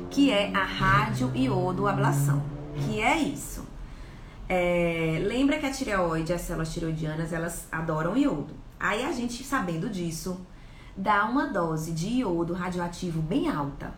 [0.09, 2.41] que é a radioiodoablação.
[2.75, 3.63] Que é isso?
[4.47, 8.53] É, lembra que a tireoide, as células tireoidianas, elas adoram iodo.
[8.79, 10.39] Aí a gente, sabendo disso,
[10.95, 13.93] dá uma dose de iodo radioativo bem alta.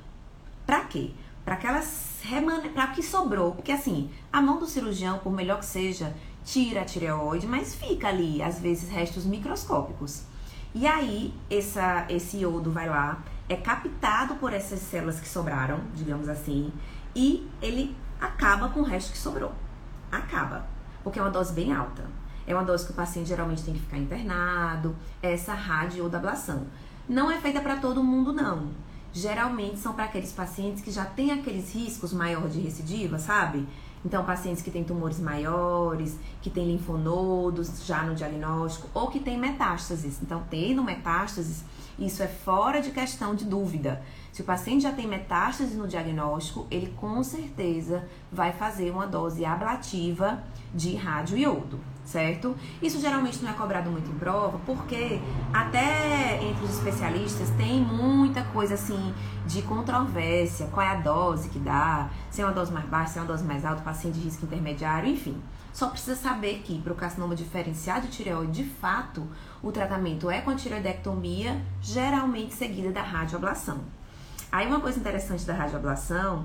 [0.66, 1.12] Para quê?
[1.46, 2.70] Para que elas remane...
[2.70, 6.86] para que sobrou, porque assim, a mão do cirurgião, por melhor que seja, tira a
[6.86, 10.24] tireoide, mas fica ali, às vezes, restos microscópicos.
[10.74, 16.28] E aí, essa, esse iodo vai lá, é captado por essas células que sobraram, digamos
[16.28, 16.72] assim,
[17.16, 19.54] e ele acaba com o resto que sobrou
[20.12, 20.66] acaba,
[21.04, 22.04] porque é uma dose bem alta.
[22.46, 26.66] É uma dose que o paciente geralmente tem que ficar internado, é essa ablação.
[27.10, 28.68] Não é feita para todo mundo, não.
[29.14, 33.66] Geralmente são para aqueles pacientes que já têm aqueles riscos maior de recidiva, sabe?
[34.04, 39.38] Então, pacientes que têm tumores maiores, que têm linfonodos já no diagnóstico, ou que têm
[39.38, 40.22] metástases.
[40.22, 41.64] Então, tendo metástases,
[41.98, 44.04] isso é fora de questão de dúvida.
[44.34, 49.46] Se o paciente já tem metástase no diagnóstico, ele com certeza vai fazer uma dose
[49.46, 50.44] ablativa
[50.76, 52.56] de radioiodo, certo?
[52.82, 55.20] Isso geralmente não é cobrado muito em prova, porque
[55.54, 59.14] até entre os especialistas tem muita coisa assim
[59.46, 63.20] de controvérsia, qual é a dose que dá, se é uma dose mais baixa, se
[63.20, 65.42] é uma dose mais alta, paciente de risco intermediário, enfim.
[65.74, 69.28] Só precisa saber que para o carcinoma diferenciado de tireoide, de fato,
[69.62, 73.82] o tratamento é com a tireoidectomia, geralmente seguida da radioablação.
[74.52, 76.44] Aí uma coisa interessante da radioablação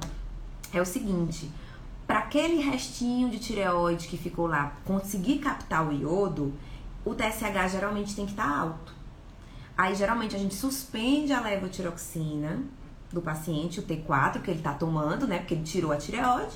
[0.72, 1.50] é o seguinte,
[2.12, 6.52] para aquele restinho de tireoide que ficou lá conseguir captar o iodo,
[7.06, 8.92] o TSH geralmente tem que estar tá alto.
[9.74, 12.60] Aí geralmente a gente suspende a levotiroxina
[13.10, 15.38] do paciente, o T4 que ele está tomando, né?
[15.38, 16.54] Porque ele tirou a tireoide.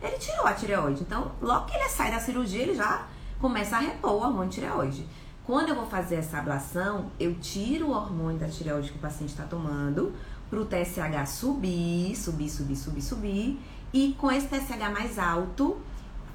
[0.00, 1.02] Ele tirou a tireoide.
[1.02, 3.08] Então, logo que ele sai da cirurgia, ele já
[3.40, 5.04] começa a repor o hormônio tireoide.
[5.44, 9.30] Quando eu vou fazer essa ablação, eu tiro o hormônio da tireoide que o paciente
[9.30, 10.14] está tomando,
[10.48, 13.60] para o TSH subir, subir, subir, subir, subir.
[13.92, 15.78] E com esse TSH mais alto,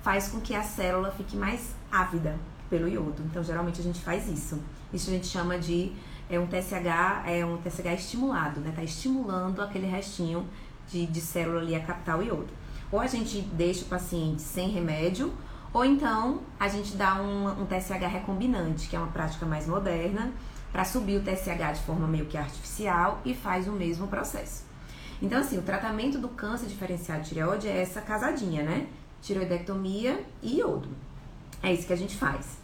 [0.03, 2.37] faz com que a célula fique mais ávida
[2.69, 3.23] pelo iodo.
[3.25, 4.61] Então, geralmente a gente faz isso.
[4.93, 5.91] Isso a gente chama de
[6.29, 8.71] é um TSH, é um TSH estimulado, né?
[8.75, 10.45] Tá estimulando aquele restinho
[10.87, 12.49] de, de célula ali a captar o iodo.
[12.91, 15.33] Ou a gente deixa o paciente sem remédio,
[15.73, 20.31] ou então a gente dá um, um TSH recombinante, que é uma prática mais moderna,
[20.71, 24.66] para subir o TSH de forma meio que artificial e faz o mesmo processo.
[25.21, 28.87] Então, assim, o tratamento do câncer diferenciado de tireoide é essa casadinha, né?
[29.21, 30.89] Tiroidectomia e iodo.
[31.63, 32.57] É isso que a gente faz.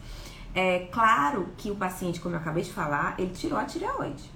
[0.54, 4.30] É claro que o paciente, como eu acabei de falar, ele tirou a tireoide.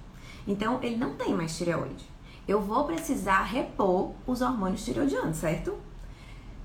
[0.46, 2.04] Então, ele não tem mais tireoide.
[2.46, 5.78] Eu vou precisar repor os hormônios tireoidianos, certo?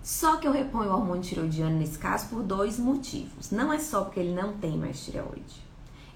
[0.02, 3.52] Só que eu reponho o hormônio tiroidiano nesse caso por dois motivos.
[3.52, 5.64] Não é só porque ele não tem mais tireoide.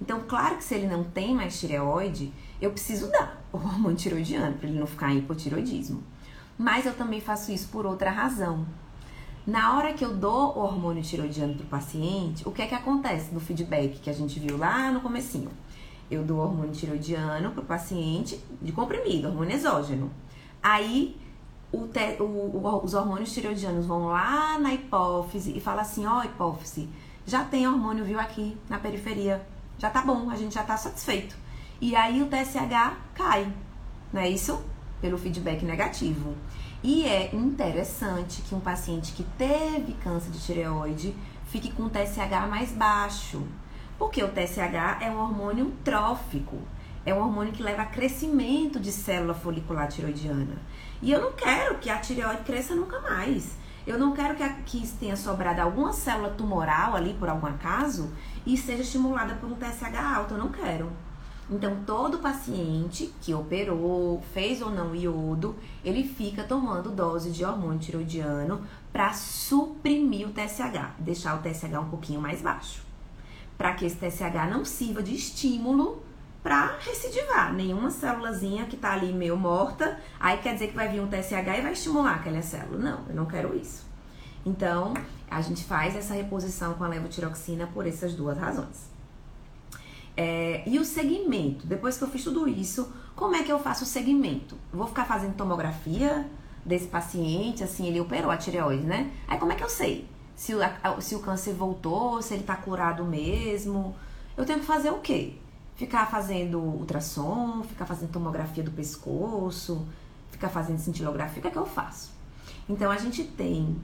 [0.01, 4.57] Então, claro que se ele não tem mais tireoide, eu preciso dar o hormônio tiroidiano
[4.57, 6.03] para ele não ficar em hipotiroidismo.
[6.57, 8.65] Mas eu também faço isso por outra razão.
[9.45, 12.75] Na hora que eu dou o hormônio tiroidiano para o paciente, o que é que
[12.75, 15.49] acontece no feedback que a gente viu lá no comecinho?
[16.09, 20.11] Eu dou hormônio tiroidiano para o paciente de comprimido, hormônio exógeno.
[20.61, 21.15] Aí
[21.71, 26.23] o te, o, os hormônios tiroidianos vão lá na hipófise e falam assim, ó oh,
[26.23, 26.89] hipófise,
[27.25, 29.45] já tem hormônio, viu, aqui na periferia.
[29.77, 31.37] Já tá bom, a gente já tá satisfeito.
[31.79, 33.51] E aí o TSH cai,
[34.11, 34.59] não é isso?
[34.99, 36.35] Pelo feedback negativo.
[36.83, 42.49] E é interessante que um paciente que teve câncer de tireoide fique com o TSH
[42.49, 43.43] mais baixo.
[43.97, 46.57] Porque o TSH é um hormônio trófico,
[47.05, 50.57] é um hormônio que leva a crescimento de célula folicular tiroidiana.
[51.01, 53.55] E eu não quero que a tireoide cresça nunca mais.
[53.85, 58.11] Eu não quero que, a, que tenha sobrado alguma célula tumoral ali por algum acaso
[58.45, 60.33] e seja estimulada por um TSH alto.
[60.33, 60.91] Eu não quero.
[61.49, 67.79] Então, todo paciente que operou, fez ou não iodo, ele fica tomando dose de hormônio
[67.79, 72.81] tiroidiano para suprimir o TSH, deixar o TSH um pouquinho mais baixo.
[73.57, 76.03] Para que esse TSH não sirva de estímulo
[76.43, 77.53] para recidivar.
[77.53, 81.59] Nenhuma célulazinha que está ali meio morta, aí quer dizer que vai vir um TSH
[81.59, 82.77] e vai estimular aquela célula.
[82.77, 83.85] Não, eu não quero isso.
[84.45, 84.93] Então,
[85.29, 88.96] a gente faz essa reposição com a levotiroxina por essas duas razões.
[90.19, 93.83] É, e o segmento, depois que eu fiz tudo isso, como é que eu faço
[93.83, 94.57] o segmento?
[94.73, 96.27] vou ficar fazendo tomografia
[96.65, 99.11] desse paciente, assim, ele operou a tireoide, né?
[99.27, 100.59] Aí como é que eu sei se o,
[101.01, 103.95] se o câncer voltou, se ele tá curado mesmo?
[104.35, 105.35] Eu tenho que fazer o quê?
[105.75, 109.87] Ficar fazendo ultrassom, ficar fazendo tomografia do pescoço,
[110.31, 112.11] ficar fazendo cintilografia, o que é que eu faço?
[112.67, 113.77] Então a gente tem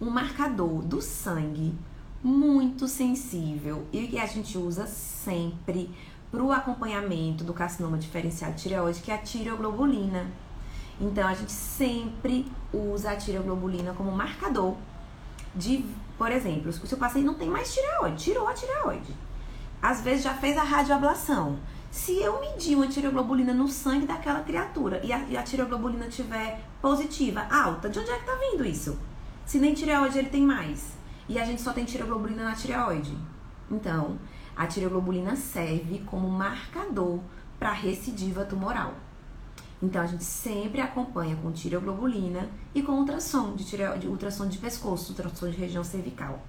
[0.00, 1.74] um marcador do sangue
[2.22, 5.90] muito sensível e que a gente usa sempre
[6.30, 10.30] para o acompanhamento do carcinoma diferenciado de tireoide, que é a tireoglobulina.
[11.00, 14.76] Então, a gente sempre usa a tireoglobulina como marcador
[15.54, 15.84] de,
[16.16, 19.14] por exemplo, se o paciente não tem mais tireoide, tirou a tireoide.
[19.82, 21.58] Às vezes já fez a radioablação.
[21.90, 26.62] Se eu medir uma tireoglobulina no sangue daquela criatura e a, e a tireoglobulina tiver
[26.80, 28.98] positiva, alta, de onde é que tá vindo isso?
[29.44, 33.16] Se nem tireoide ele tem mais e a gente só tem tireoglobulina na tireoide.
[33.70, 34.18] Então,
[34.56, 37.20] a tireoglobulina serve como marcador
[37.58, 38.94] para recidiva tumoral.
[39.82, 45.50] Então, a gente sempre acompanha com tireoglobulina e com ultrassom de, ultrassom de pescoço, ultrassom
[45.50, 46.40] de região cervical.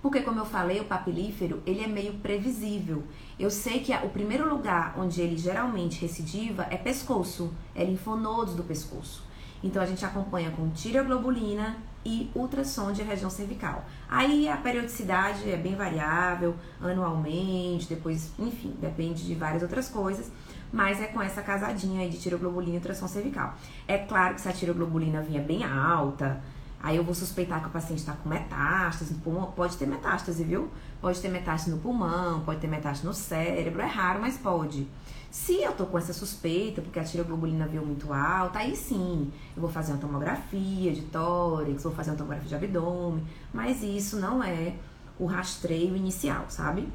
[0.00, 3.04] Porque, como eu falei, o papilífero, ele é meio previsível.
[3.38, 8.64] Eu sei que o primeiro lugar onde ele geralmente recidiva é pescoço, é linfonodos do
[8.64, 9.22] pescoço.
[9.62, 13.84] Então, a gente acompanha com tireoglobulina e ultrassom de região cervical.
[14.08, 20.30] Aí a periodicidade é bem variável, anualmente, depois, enfim, depende de várias outras coisas,
[20.72, 23.54] mas é com essa casadinha aí de tiroglobulina e ultrassom cervical.
[23.86, 26.42] É claro que se a tiroglobulina vinha bem alta,
[26.82, 30.42] aí eu vou suspeitar que o paciente está com metástase no pulmão, pode ter metástase,
[30.42, 30.70] viu?
[31.00, 34.88] Pode ter metástase no pulmão, pode ter metástase no cérebro, é raro, mas pode.
[35.32, 39.62] Se eu tô com essa suspeita, porque a tiroglobulina veio muito alta, aí sim, eu
[39.62, 44.44] vou fazer uma tomografia de tórax, vou fazer uma tomografia de abdômen, mas isso não
[44.44, 44.74] é
[45.18, 46.86] o rastreio inicial, sabe?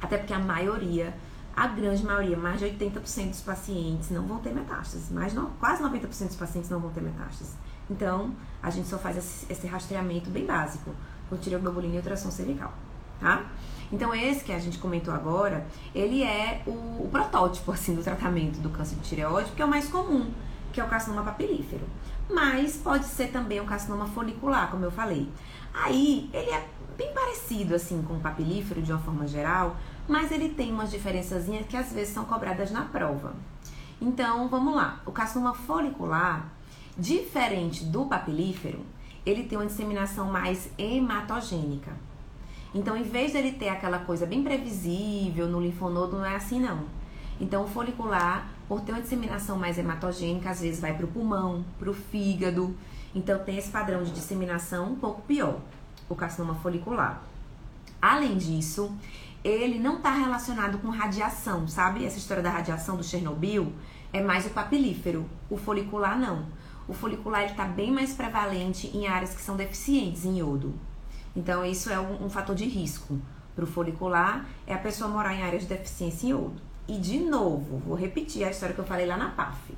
[0.00, 1.12] Até porque a maioria,
[1.56, 5.82] a grande maioria, mais de 80% dos pacientes não vão ter metástases, mais não, quase
[5.82, 7.56] 90% dos pacientes não vão ter metástases.
[7.90, 10.94] Então, a gente só faz esse, esse rastreamento bem básico,
[11.28, 12.72] com tiroglobulina e ultrassom cervical,
[13.18, 13.44] tá?
[13.94, 18.58] Então, esse que a gente comentou agora, ele é o, o protótipo, assim, do tratamento
[18.58, 20.32] do câncer de tireoide, que é o mais comum,
[20.72, 21.86] que é o carcinoma papilífero.
[22.28, 25.28] Mas pode ser também o carcinoma folicular, como eu falei.
[25.72, 29.76] Aí, ele é bem parecido, assim, com o papilífero, de uma forma geral,
[30.08, 33.32] mas ele tem umas diferençazinhas que às vezes são cobradas na prova.
[34.00, 35.02] Então, vamos lá.
[35.06, 36.48] O carcinoma folicular,
[36.98, 38.80] diferente do papilífero,
[39.24, 41.92] ele tem uma disseminação mais hematogênica.
[42.74, 46.80] Então, em vez dele ter aquela coisa bem previsível no linfonodo, não é assim não.
[47.40, 51.64] Então, o folicular, por ter uma disseminação mais hematogênica, às vezes vai para o pulmão,
[51.78, 52.76] para o fígado.
[53.14, 55.60] Então, tem esse padrão de disseminação um pouco pior,
[56.08, 57.22] o carcinoma folicular.
[58.02, 58.92] Além disso,
[59.44, 62.04] ele não está relacionado com radiação, sabe?
[62.04, 63.72] Essa história da radiação do Chernobyl
[64.12, 66.46] é mais o papilífero, o folicular não.
[66.88, 70.74] O folicular está bem mais prevalente em áreas que são deficientes em iodo.
[71.36, 73.18] Então, isso é um, um fator de risco
[73.54, 76.60] para o folicular, é a pessoa morar em áreas de deficiência em iodo.
[76.86, 79.74] E, de novo, vou repetir a história que eu falei lá na PAF.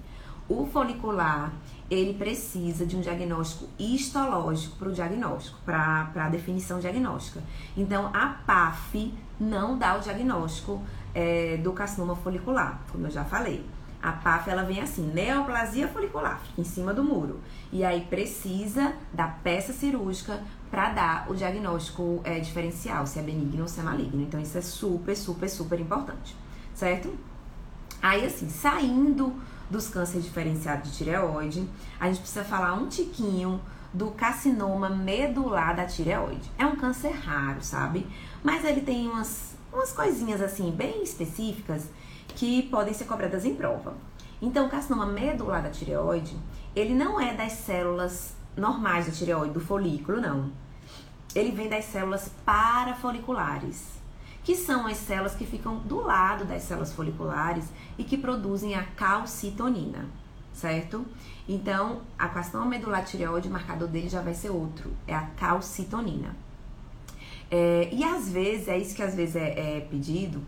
[0.48, 1.52] O folicular,
[1.90, 7.42] ele precisa de um diagnóstico histológico para o diagnóstico, para a definição diagnóstica.
[7.76, 10.82] Então, a PAF não dá o diagnóstico
[11.14, 13.64] é, do carcinoma folicular, como eu já falei.
[14.02, 17.40] A PAF ela vem assim, neoplasia folicular, fica em cima do muro.
[17.72, 20.40] E aí precisa da peça cirúrgica
[20.70, 24.22] para dar o diagnóstico é, diferencial, se é benigno ou se é maligno.
[24.22, 26.36] Então isso é super, super, super importante,
[26.74, 27.14] certo?
[28.02, 29.34] Aí assim, saindo
[29.70, 33.60] dos cânceres diferenciados de tireoide, a gente precisa falar um tiquinho
[33.92, 36.50] do carcinoma medular da tireoide.
[36.58, 38.06] É um câncer raro, sabe?
[38.42, 41.88] Mas ele tem umas, umas coisinhas assim bem específicas
[42.28, 43.94] que podem ser cobradas em prova.
[44.40, 46.36] Então, o carcinoma medular da tireoide,
[46.74, 50.50] ele não é das células normais da tireoide, do folículo, não.
[51.34, 53.96] Ele vem das células parafoliculares,
[54.42, 57.66] que são as células que ficam do lado das células foliculares
[57.98, 60.06] e que produzem a calcitonina,
[60.52, 61.04] certo?
[61.48, 66.34] Então, a carcinoma medular tireoide, o marcador dele já vai ser outro, é a calcitonina.
[67.50, 70.42] É, e às vezes, é isso que às vezes é, é pedido,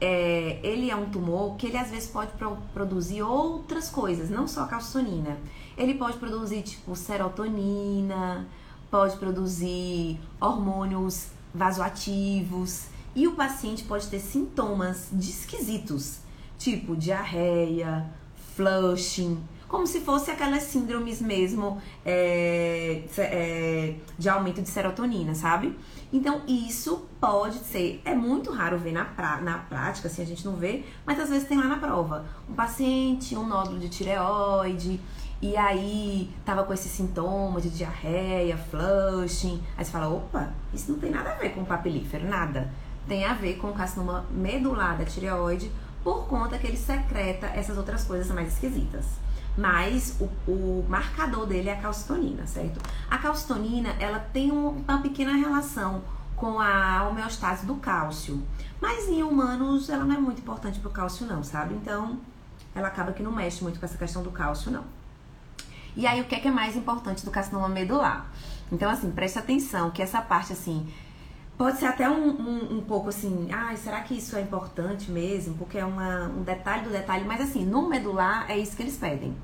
[0.00, 4.46] é, ele é um tumor que ele às vezes pode pro, produzir outras coisas, não
[4.46, 5.38] só a calcitonina.
[5.76, 8.46] Ele pode produzir tipo serotonina,
[8.90, 16.18] pode produzir hormônios vasoativos e o paciente pode ter sintomas de esquisitos,
[16.58, 18.10] tipo diarreia,
[18.54, 19.42] flushing,
[19.74, 25.76] como se fosse aquelas síndromes mesmo é, é, de aumento de serotonina, sabe?
[26.12, 30.44] Então, isso pode ser, é muito raro ver na, pra, na prática, assim, a gente
[30.44, 32.24] não vê, mas às vezes tem lá na prova.
[32.48, 35.00] Um paciente, um nódulo de tireoide,
[35.44, 39.62] e aí tava com esses sintomas de diarreia, flushing.
[39.76, 42.72] Aí você fala, opa, isso não tem nada a ver com papilífero, nada.
[43.06, 45.70] Tem a ver com carcinoma medular da tireoide,
[46.02, 49.04] por conta que ele secreta essas outras coisas mais esquisitas
[49.56, 52.80] mas o, o, marcador dele é a calcitonina, certo?
[53.08, 56.02] A calcitonina, ela tem uma pequena relação
[56.34, 58.42] com a homeostase do cálcio,
[58.80, 61.72] mas em humanos ela não é muito importante pro cálcio não, sabe?
[61.74, 62.18] Então,
[62.74, 64.82] ela acaba que não mexe muito com essa questão do cálcio não.
[65.96, 68.26] E aí, o que é, que é mais importante do carcinoma medular?
[68.70, 70.86] Então, assim, preste atenção que essa parte, assim,
[71.56, 75.54] Pode ser até um, um, um pouco assim, ah, será que isso é importante mesmo?
[75.54, 78.96] Porque é uma, um detalhe do detalhe, mas assim, no medular é isso que eles
[78.96, 79.36] pedem.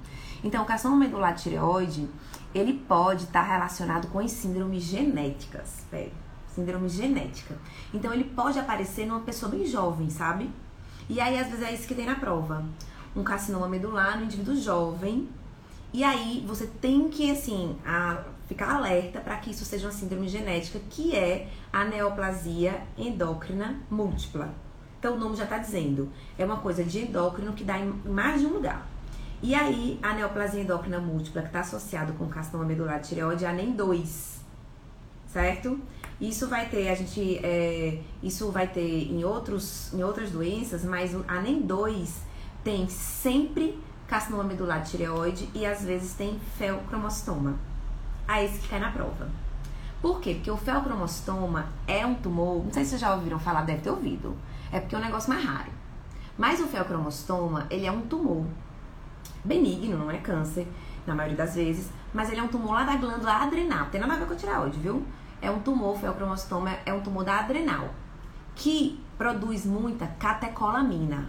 [0.42, 2.08] Então, o carcinoma medular tireoide,
[2.52, 6.10] ele pode estar relacionado com as síndromes genéticas, pega,
[6.52, 7.56] síndrome genética.
[7.94, 10.50] Então, ele pode aparecer numa pessoa bem jovem, sabe?
[11.08, 12.64] E aí, às vezes, é isso que tem na prova.
[13.14, 15.28] Um carcinoma medular no indivíduo jovem.
[15.92, 20.28] E aí, você tem que, assim, a, ficar alerta para que isso seja uma síndrome
[20.28, 24.54] genética, que é a neoplasia endócrina múltipla.
[24.98, 28.40] Então, o nome já está dizendo, é uma coisa de endócrino que dá em mais
[28.40, 28.86] de um lugar.
[29.42, 33.48] E aí, a neoplasia endócrina múltipla, que está associada com carcinoma medular de tireoide, é
[33.48, 34.38] a NEM2,
[35.26, 35.80] certo?
[36.20, 41.14] Isso vai ter, a gente, é, isso vai ter em, outros, em outras doenças, mas
[41.14, 42.10] a NEM2
[42.62, 43.78] tem sempre
[44.10, 47.54] carcinoma medular de tireoide e às vezes tem feocromostoma
[48.26, 49.30] a esse que cai na prova.
[50.02, 50.34] Por quê?
[50.34, 53.90] Porque o feocromostoma é um tumor, não sei se vocês já ouviram falar, deve ter
[53.90, 54.36] ouvido.
[54.72, 55.70] É porque é um negócio mais raro.
[56.36, 58.44] Mas o feocromostoma, ele é um tumor
[59.44, 60.66] benigno, não é câncer,
[61.06, 63.86] na maioria das vezes, mas ele é um tumor lá da glândula adrenal.
[63.86, 65.06] Tem nada a ver com a tireoide, viu?
[65.40, 67.90] É um tumor, feocromostoma é um tumor da adrenal,
[68.56, 71.28] que produz muita catecolamina,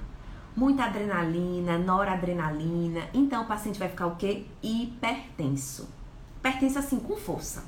[0.55, 3.01] muita adrenalina, noradrenalina.
[3.13, 4.45] Então o paciente vai ficar o quê?
[4.61, 6.01] Hipertenso
[6.41, 7.63] pertence assim com força.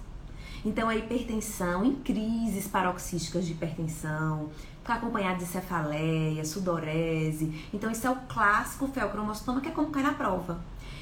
[0.65, 4.49] Então, a hipertensão, em crises paroxísticas de hipertensão,
[4.85, 7.67] acompanhado de cefaleia, sudorese.
[7.73, 10.61] Então, isso é o clássico feocromostoma, que é como cai na prova.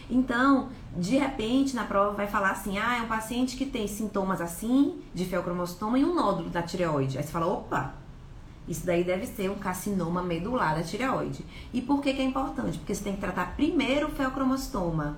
[0.10, 4.42] Então, de repente, na prova vai falar assim: ah, é um paciente que tem sintomas
[4.42, 7.18] assim, de feocromostoma e um nódulo da tireoide.
[7.18, 7.94] Aí você fala: opa,
[8.72, 11.46] isso daí deve ser um carcinoma medular da tireoide.
[11.74, 12.78] E por que, que é importante?
[12.78, 15.18] Porque você tem que tratar primeiro o feocromostoma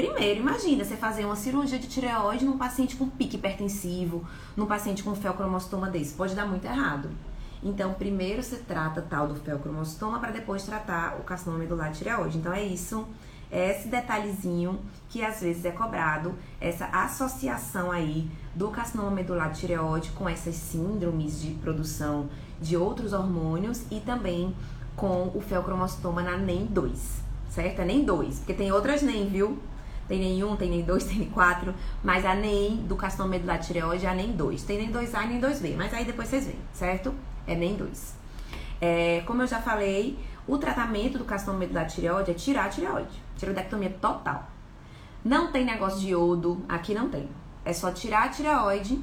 [0.00, 4.26] Primeiro, imagina você fazer uma cirurgia de tireoide num paciente com pique hipertensivo,
[4.56, 6.14] num paciente com feocromostoma desse.
[6.14, 7.10] Pode dar muito errado.
[7.62, 12.38] Então, primeiro você trata tal do feocromostoma para depois tratar o carcinoma medular de tireoide.
[12.38, 13.06] Então, é isso,
[13.50, 14.80] é esse detalhezinho
[15.10, 20.54] que às vezes é cobrado, essa associação aí do carcinoma medular de tireoide com essas
[20.54, 22.30] síndromes de produção
[22.60, 24.54] de outros hormônios e também
[24.96, 26.90] com o feocromostoma na NEM2,
[27.48, 27.80] certo?
[27.80, 29.58] É NEM2, porque tem outras NEM, viu?
[30.06, 31.72] Tem nem um, tem nem dois, tem nem quatro.
[32.02, 34.64] Mas a NEM do carcinoma medular tireoide é a NEM 2.
[34.64, 35.76] Tem nem 2A e nem 2B.
[35.76, 37.14] Mas aí depois vocês veem, certo?
[37.46, 38.14] É NEM 2.
[38.80, 40.18] É, como eu já falei,
[40.50, 43.22] O tratamento do carcinoma medular de tireoide é tirar a tireoide.
[43.36, 44.48] Tireoidectomia total.
[45.24, 47.28] Não tem negócio de iodo, aqui não tem.
[47.64, 49.00] É só tirar a tireoide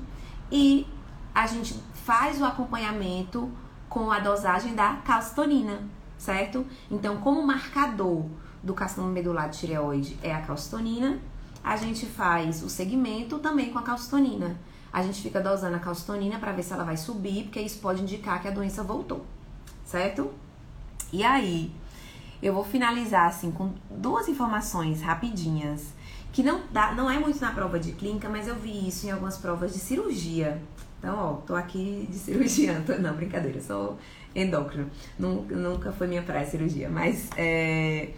[0.52, 0.86] e
[1.34, 3.52] a gente faz o acompanhamento
[3.90, 5.82] com a dosagem da calcitonina,
[6.18, 6.66] certo?
[6.90, 8.24] Então, como marcador
[8.64, 11.20] do carcinoma medular de tireoide é a calcitonina,
[11.62, 14.58] a gente faz o segmento também com a calcitonina.
[14.94, 18.02] A gente fica dosando a calcitonina para ver se ela vai subir, porque isso pode
[18.02, 19.26] indicar que a doença voltou,
[19.84, 20.32] certo?
[21.12, 21.76] E aí,
[22.42, 25.94] eu vou finalizar assim com duas informações rapidinhas
[26.32, 29.12] que não dá, não é muito na prova de clínica, mas eu vi isso em
[29.12, 30.62] algumas provas de cirurgia.
[31.00, 33.98] Então, ó, tô aqui de cirurgia, não, brincadeira, sou
[34.36, 34.90] endócrino.
[35.18, 38.10] Nunca, foi minha praia cirurgia, mas é,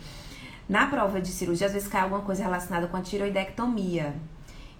[0.67, 4.15] na prova de cirurgia, às vezes cai alguma coisa relacionada com a tiroidectomia.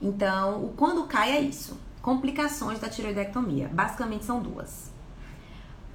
[0.01, 1.77] Então, quando cai é isso.
[2.01, 3.67] Complicações da tiroidectomia.
[3.67, 4.91] Basicamente são duas.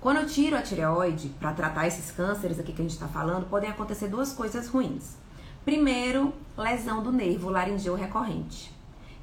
[0.00, 3.48] Quando eu tiro a tireoide para tratar esses cânceres aqui que a gente está falando,
[3.48, 5.16] podem acontecer duas coisas ruins.
[5.64, 8.70] Primeiro, lesão do nervo laringeu recorrente,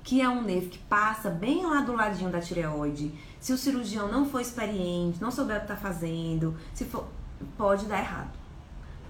[0.04, 3.14] que é um nervo que passa bem lá do ladinho da tireoide.
[3.40, 7.08] Se o cirurgião não for experiente, não souber o que está fazendo, se for,
[7.58, 8.42] pode dar errado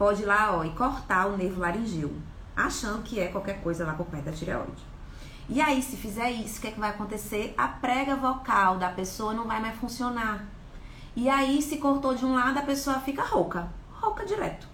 [0.02, 2.12] pode ir lá ó, e cortar o nervo laringeu,
[2.56, 4.84] achando que é qualquer coisa lá por perto da tireoide.
[5.48, 7.54] E aí, se fizer isso, o que, é que vai acontecer?
[7.56, 10.44] A prega vocal da pessoa não vai mais funcionar.
[11.16, 14.68] E aí, se cortou de um lado, a pessoa fica rouca, rouca direto.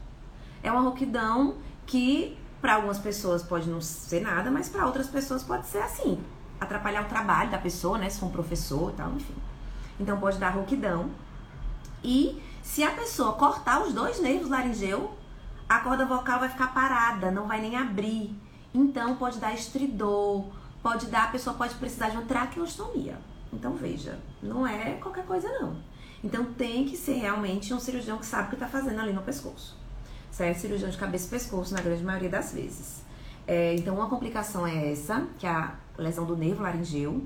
[0.64, 1.56] É uma rouquidão
[1.86, 6.20] que para algumas pessoas pode não ser nada, mas para outras pessoas pode ser assim,
[6.60, 9.36] atrapalhar o trabalho da pessoa, né, se for um professor e tal, enfim.
[10.00, 11.10] Então pode dar rouquidão.
[12.04, 15.16] E se a pessoa cortar os dois nervos laringeu,
[15.68, 18.36] a corda vocal vai ficar parada, não vai nem abrir.
[18.74, 20.46] Então pode dar estridor,
[20.82, 23.18] pode dar, a pessoa pode precisar de uma traqueostomia.
[23.52, 25.76] Então veja, não é qualquer coisa não.
[26.24, 29.22] Então tem que ser realmente um cirurgião que sabe o que está fazendo ali no
[29.22, 29.78] pescoço.
[30.38, 30.60] Certo?
[30.60, 33.02] Cirurgião de cabeça e pescoço, na grande maioria das vezes.
[33.48, 37.26] É, então uma complicação é essa, que é a lesão do nervo laringeu.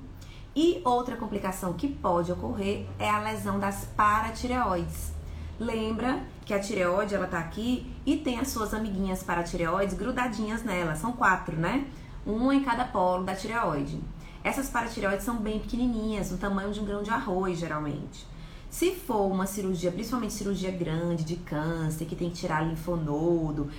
[0.56, 5.12] E outra complicação que pode ocorrer é a lesão das paratireoides.
[5.60, 10.96] Lembra que a tireoide ela tá aqui e tem as suas amiguinhas paratireoides grudadinhas nela,
[10.96, 11.88] são quatro, né?
[12.26, 14.00] Uma em cada polo da tireoide.
[14.42, 18.26] Essas paratireoides são bem pequenininhas, do tamanho de um grão de arroz, geralmente.
[18.72, 23.70] Se for uma cirurgia, principalmente cirurgia grande de câncer, que tem que tirar linfonodo,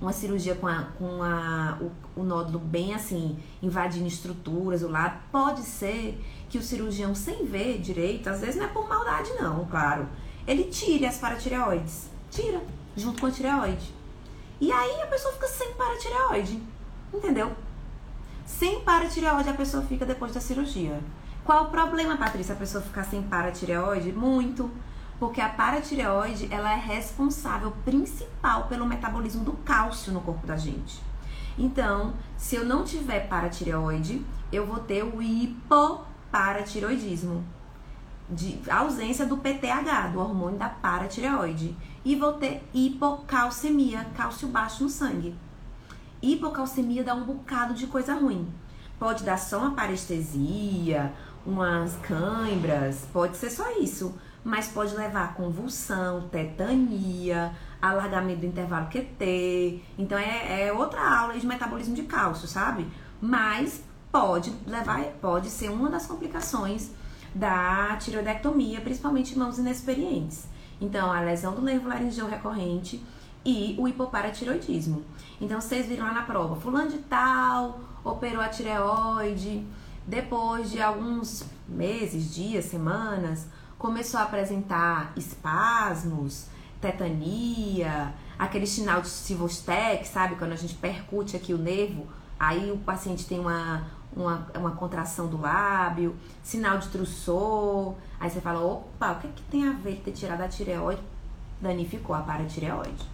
[0.00, 5.20] uma cirurgia com, a, com a, o, o nódulo bem assim, invadindo estruturas do lado,
[5.30, 9.64] pode ser que o cirurgião, sem ver direito, às vezes não é por maldade, não,
[9.66, 10.08] claro,
[10.46, 12.60] ele tire as paratireoides tira,
[12.96, 13.94] junto com a tireoide.
[14.60, 16.62] E aí a pessoa fica sem paratireoide,
[17.12, 17.52] entendeu?
[18.44, 21.00] Sem paratireoide a pessoa fica depois da cirurgia.
[21.48, 24.12] Qual o problema, Patrícia, a pessoa ficar sem paratireoide?
[24.12, 24.70] Muito.
[25.18, 31.00] Porque a paratireoide, ela é responsável principal pelo metabolismo do cálcio no corpo da gente.
[31.56, 34.22] Então, se eu não tiver paratireoide,
[34.52, 37.42] eu vou ter o hipoparatireoidismo.
[38.28, 41.74] De ausência do PTH, do hormônio da paratireoide
[42.04, 45.34] e vou ter hipocalcemia, cálcio baixo no sangue.
[46.20, 48.52] Hipocalcemia dá um bocado de coisa ruim.
[48.98, 51.14] Pode dar só uma parestesia,
[51.48, 58.86] umas câimbras, pode ser só isso, mas pode levar a convulsão, tetania, alargamento do intervalo
[58.88, 59.82] QT.
[59.98, 62.86] Então é, é outra aula de metabolismo de cálcio, sabe?
[63.20, 63.82] Mas
[64.12, 66.90] pode levar, pode ser uma das complicações
[67.34, 70.46] da tireoidectomia, principalmente em mãos inexperientes.
[70.80, 73.02] Então, a lesão do nervo laringeu recorrente
[73.44, 75.02] e o hipoparatiroidismo.
[75.40, 79.66] Então, vocês viram lá na prova, fulano de tal operou a tireoide,
[80.08, 83.46] depois de alguns meses, dias, semanas,
[83.78, 86.46] começou a apresentar espasmos,
[86.80, 90.36] tetania, aquele sinal de Sivostec, sabe?
[90.36, 92.06] Quando a gente percute aqui o nervo,
[92.40, 93.86] aí o paciente tem uma,
[94.16, 97.94] uma, uma contração do lábio, sinal de trussor.
[98.18, 101.02] Aí você fala, opa, o que, que tem a ver ter tirado a tireoide?
[101.60, 103.04] Danificou a paratireoide.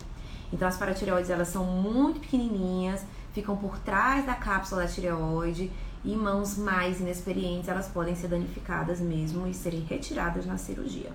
[0.53, 5.73] Então as paratireoides elas são muito pequenininhas, ficam por trás da cápsula da tireoide
[6.05, 11.13] e mãos mais inexperientes elas podem ser danificadas mesmo e serem retiradas na cirurgia.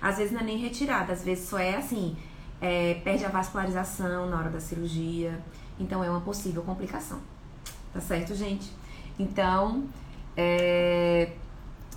[0.00, 2.16] Às vezes não é nem retirada, às vezes só é assim,
[2.60, 5.40] é, perde a vascularização na hora da cirurgia,
[5.78, 7.20] então é uma possível complicação.
[7.92, 8.70] Tá certo, gente?
[9.18, 9.84] Então,
[10.36, 11.32] é,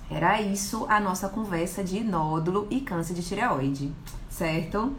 [0.10, 3.92] era isso a nossa conversa de nódulo e câncer de tireoide,
[4.30, 4.96] certo?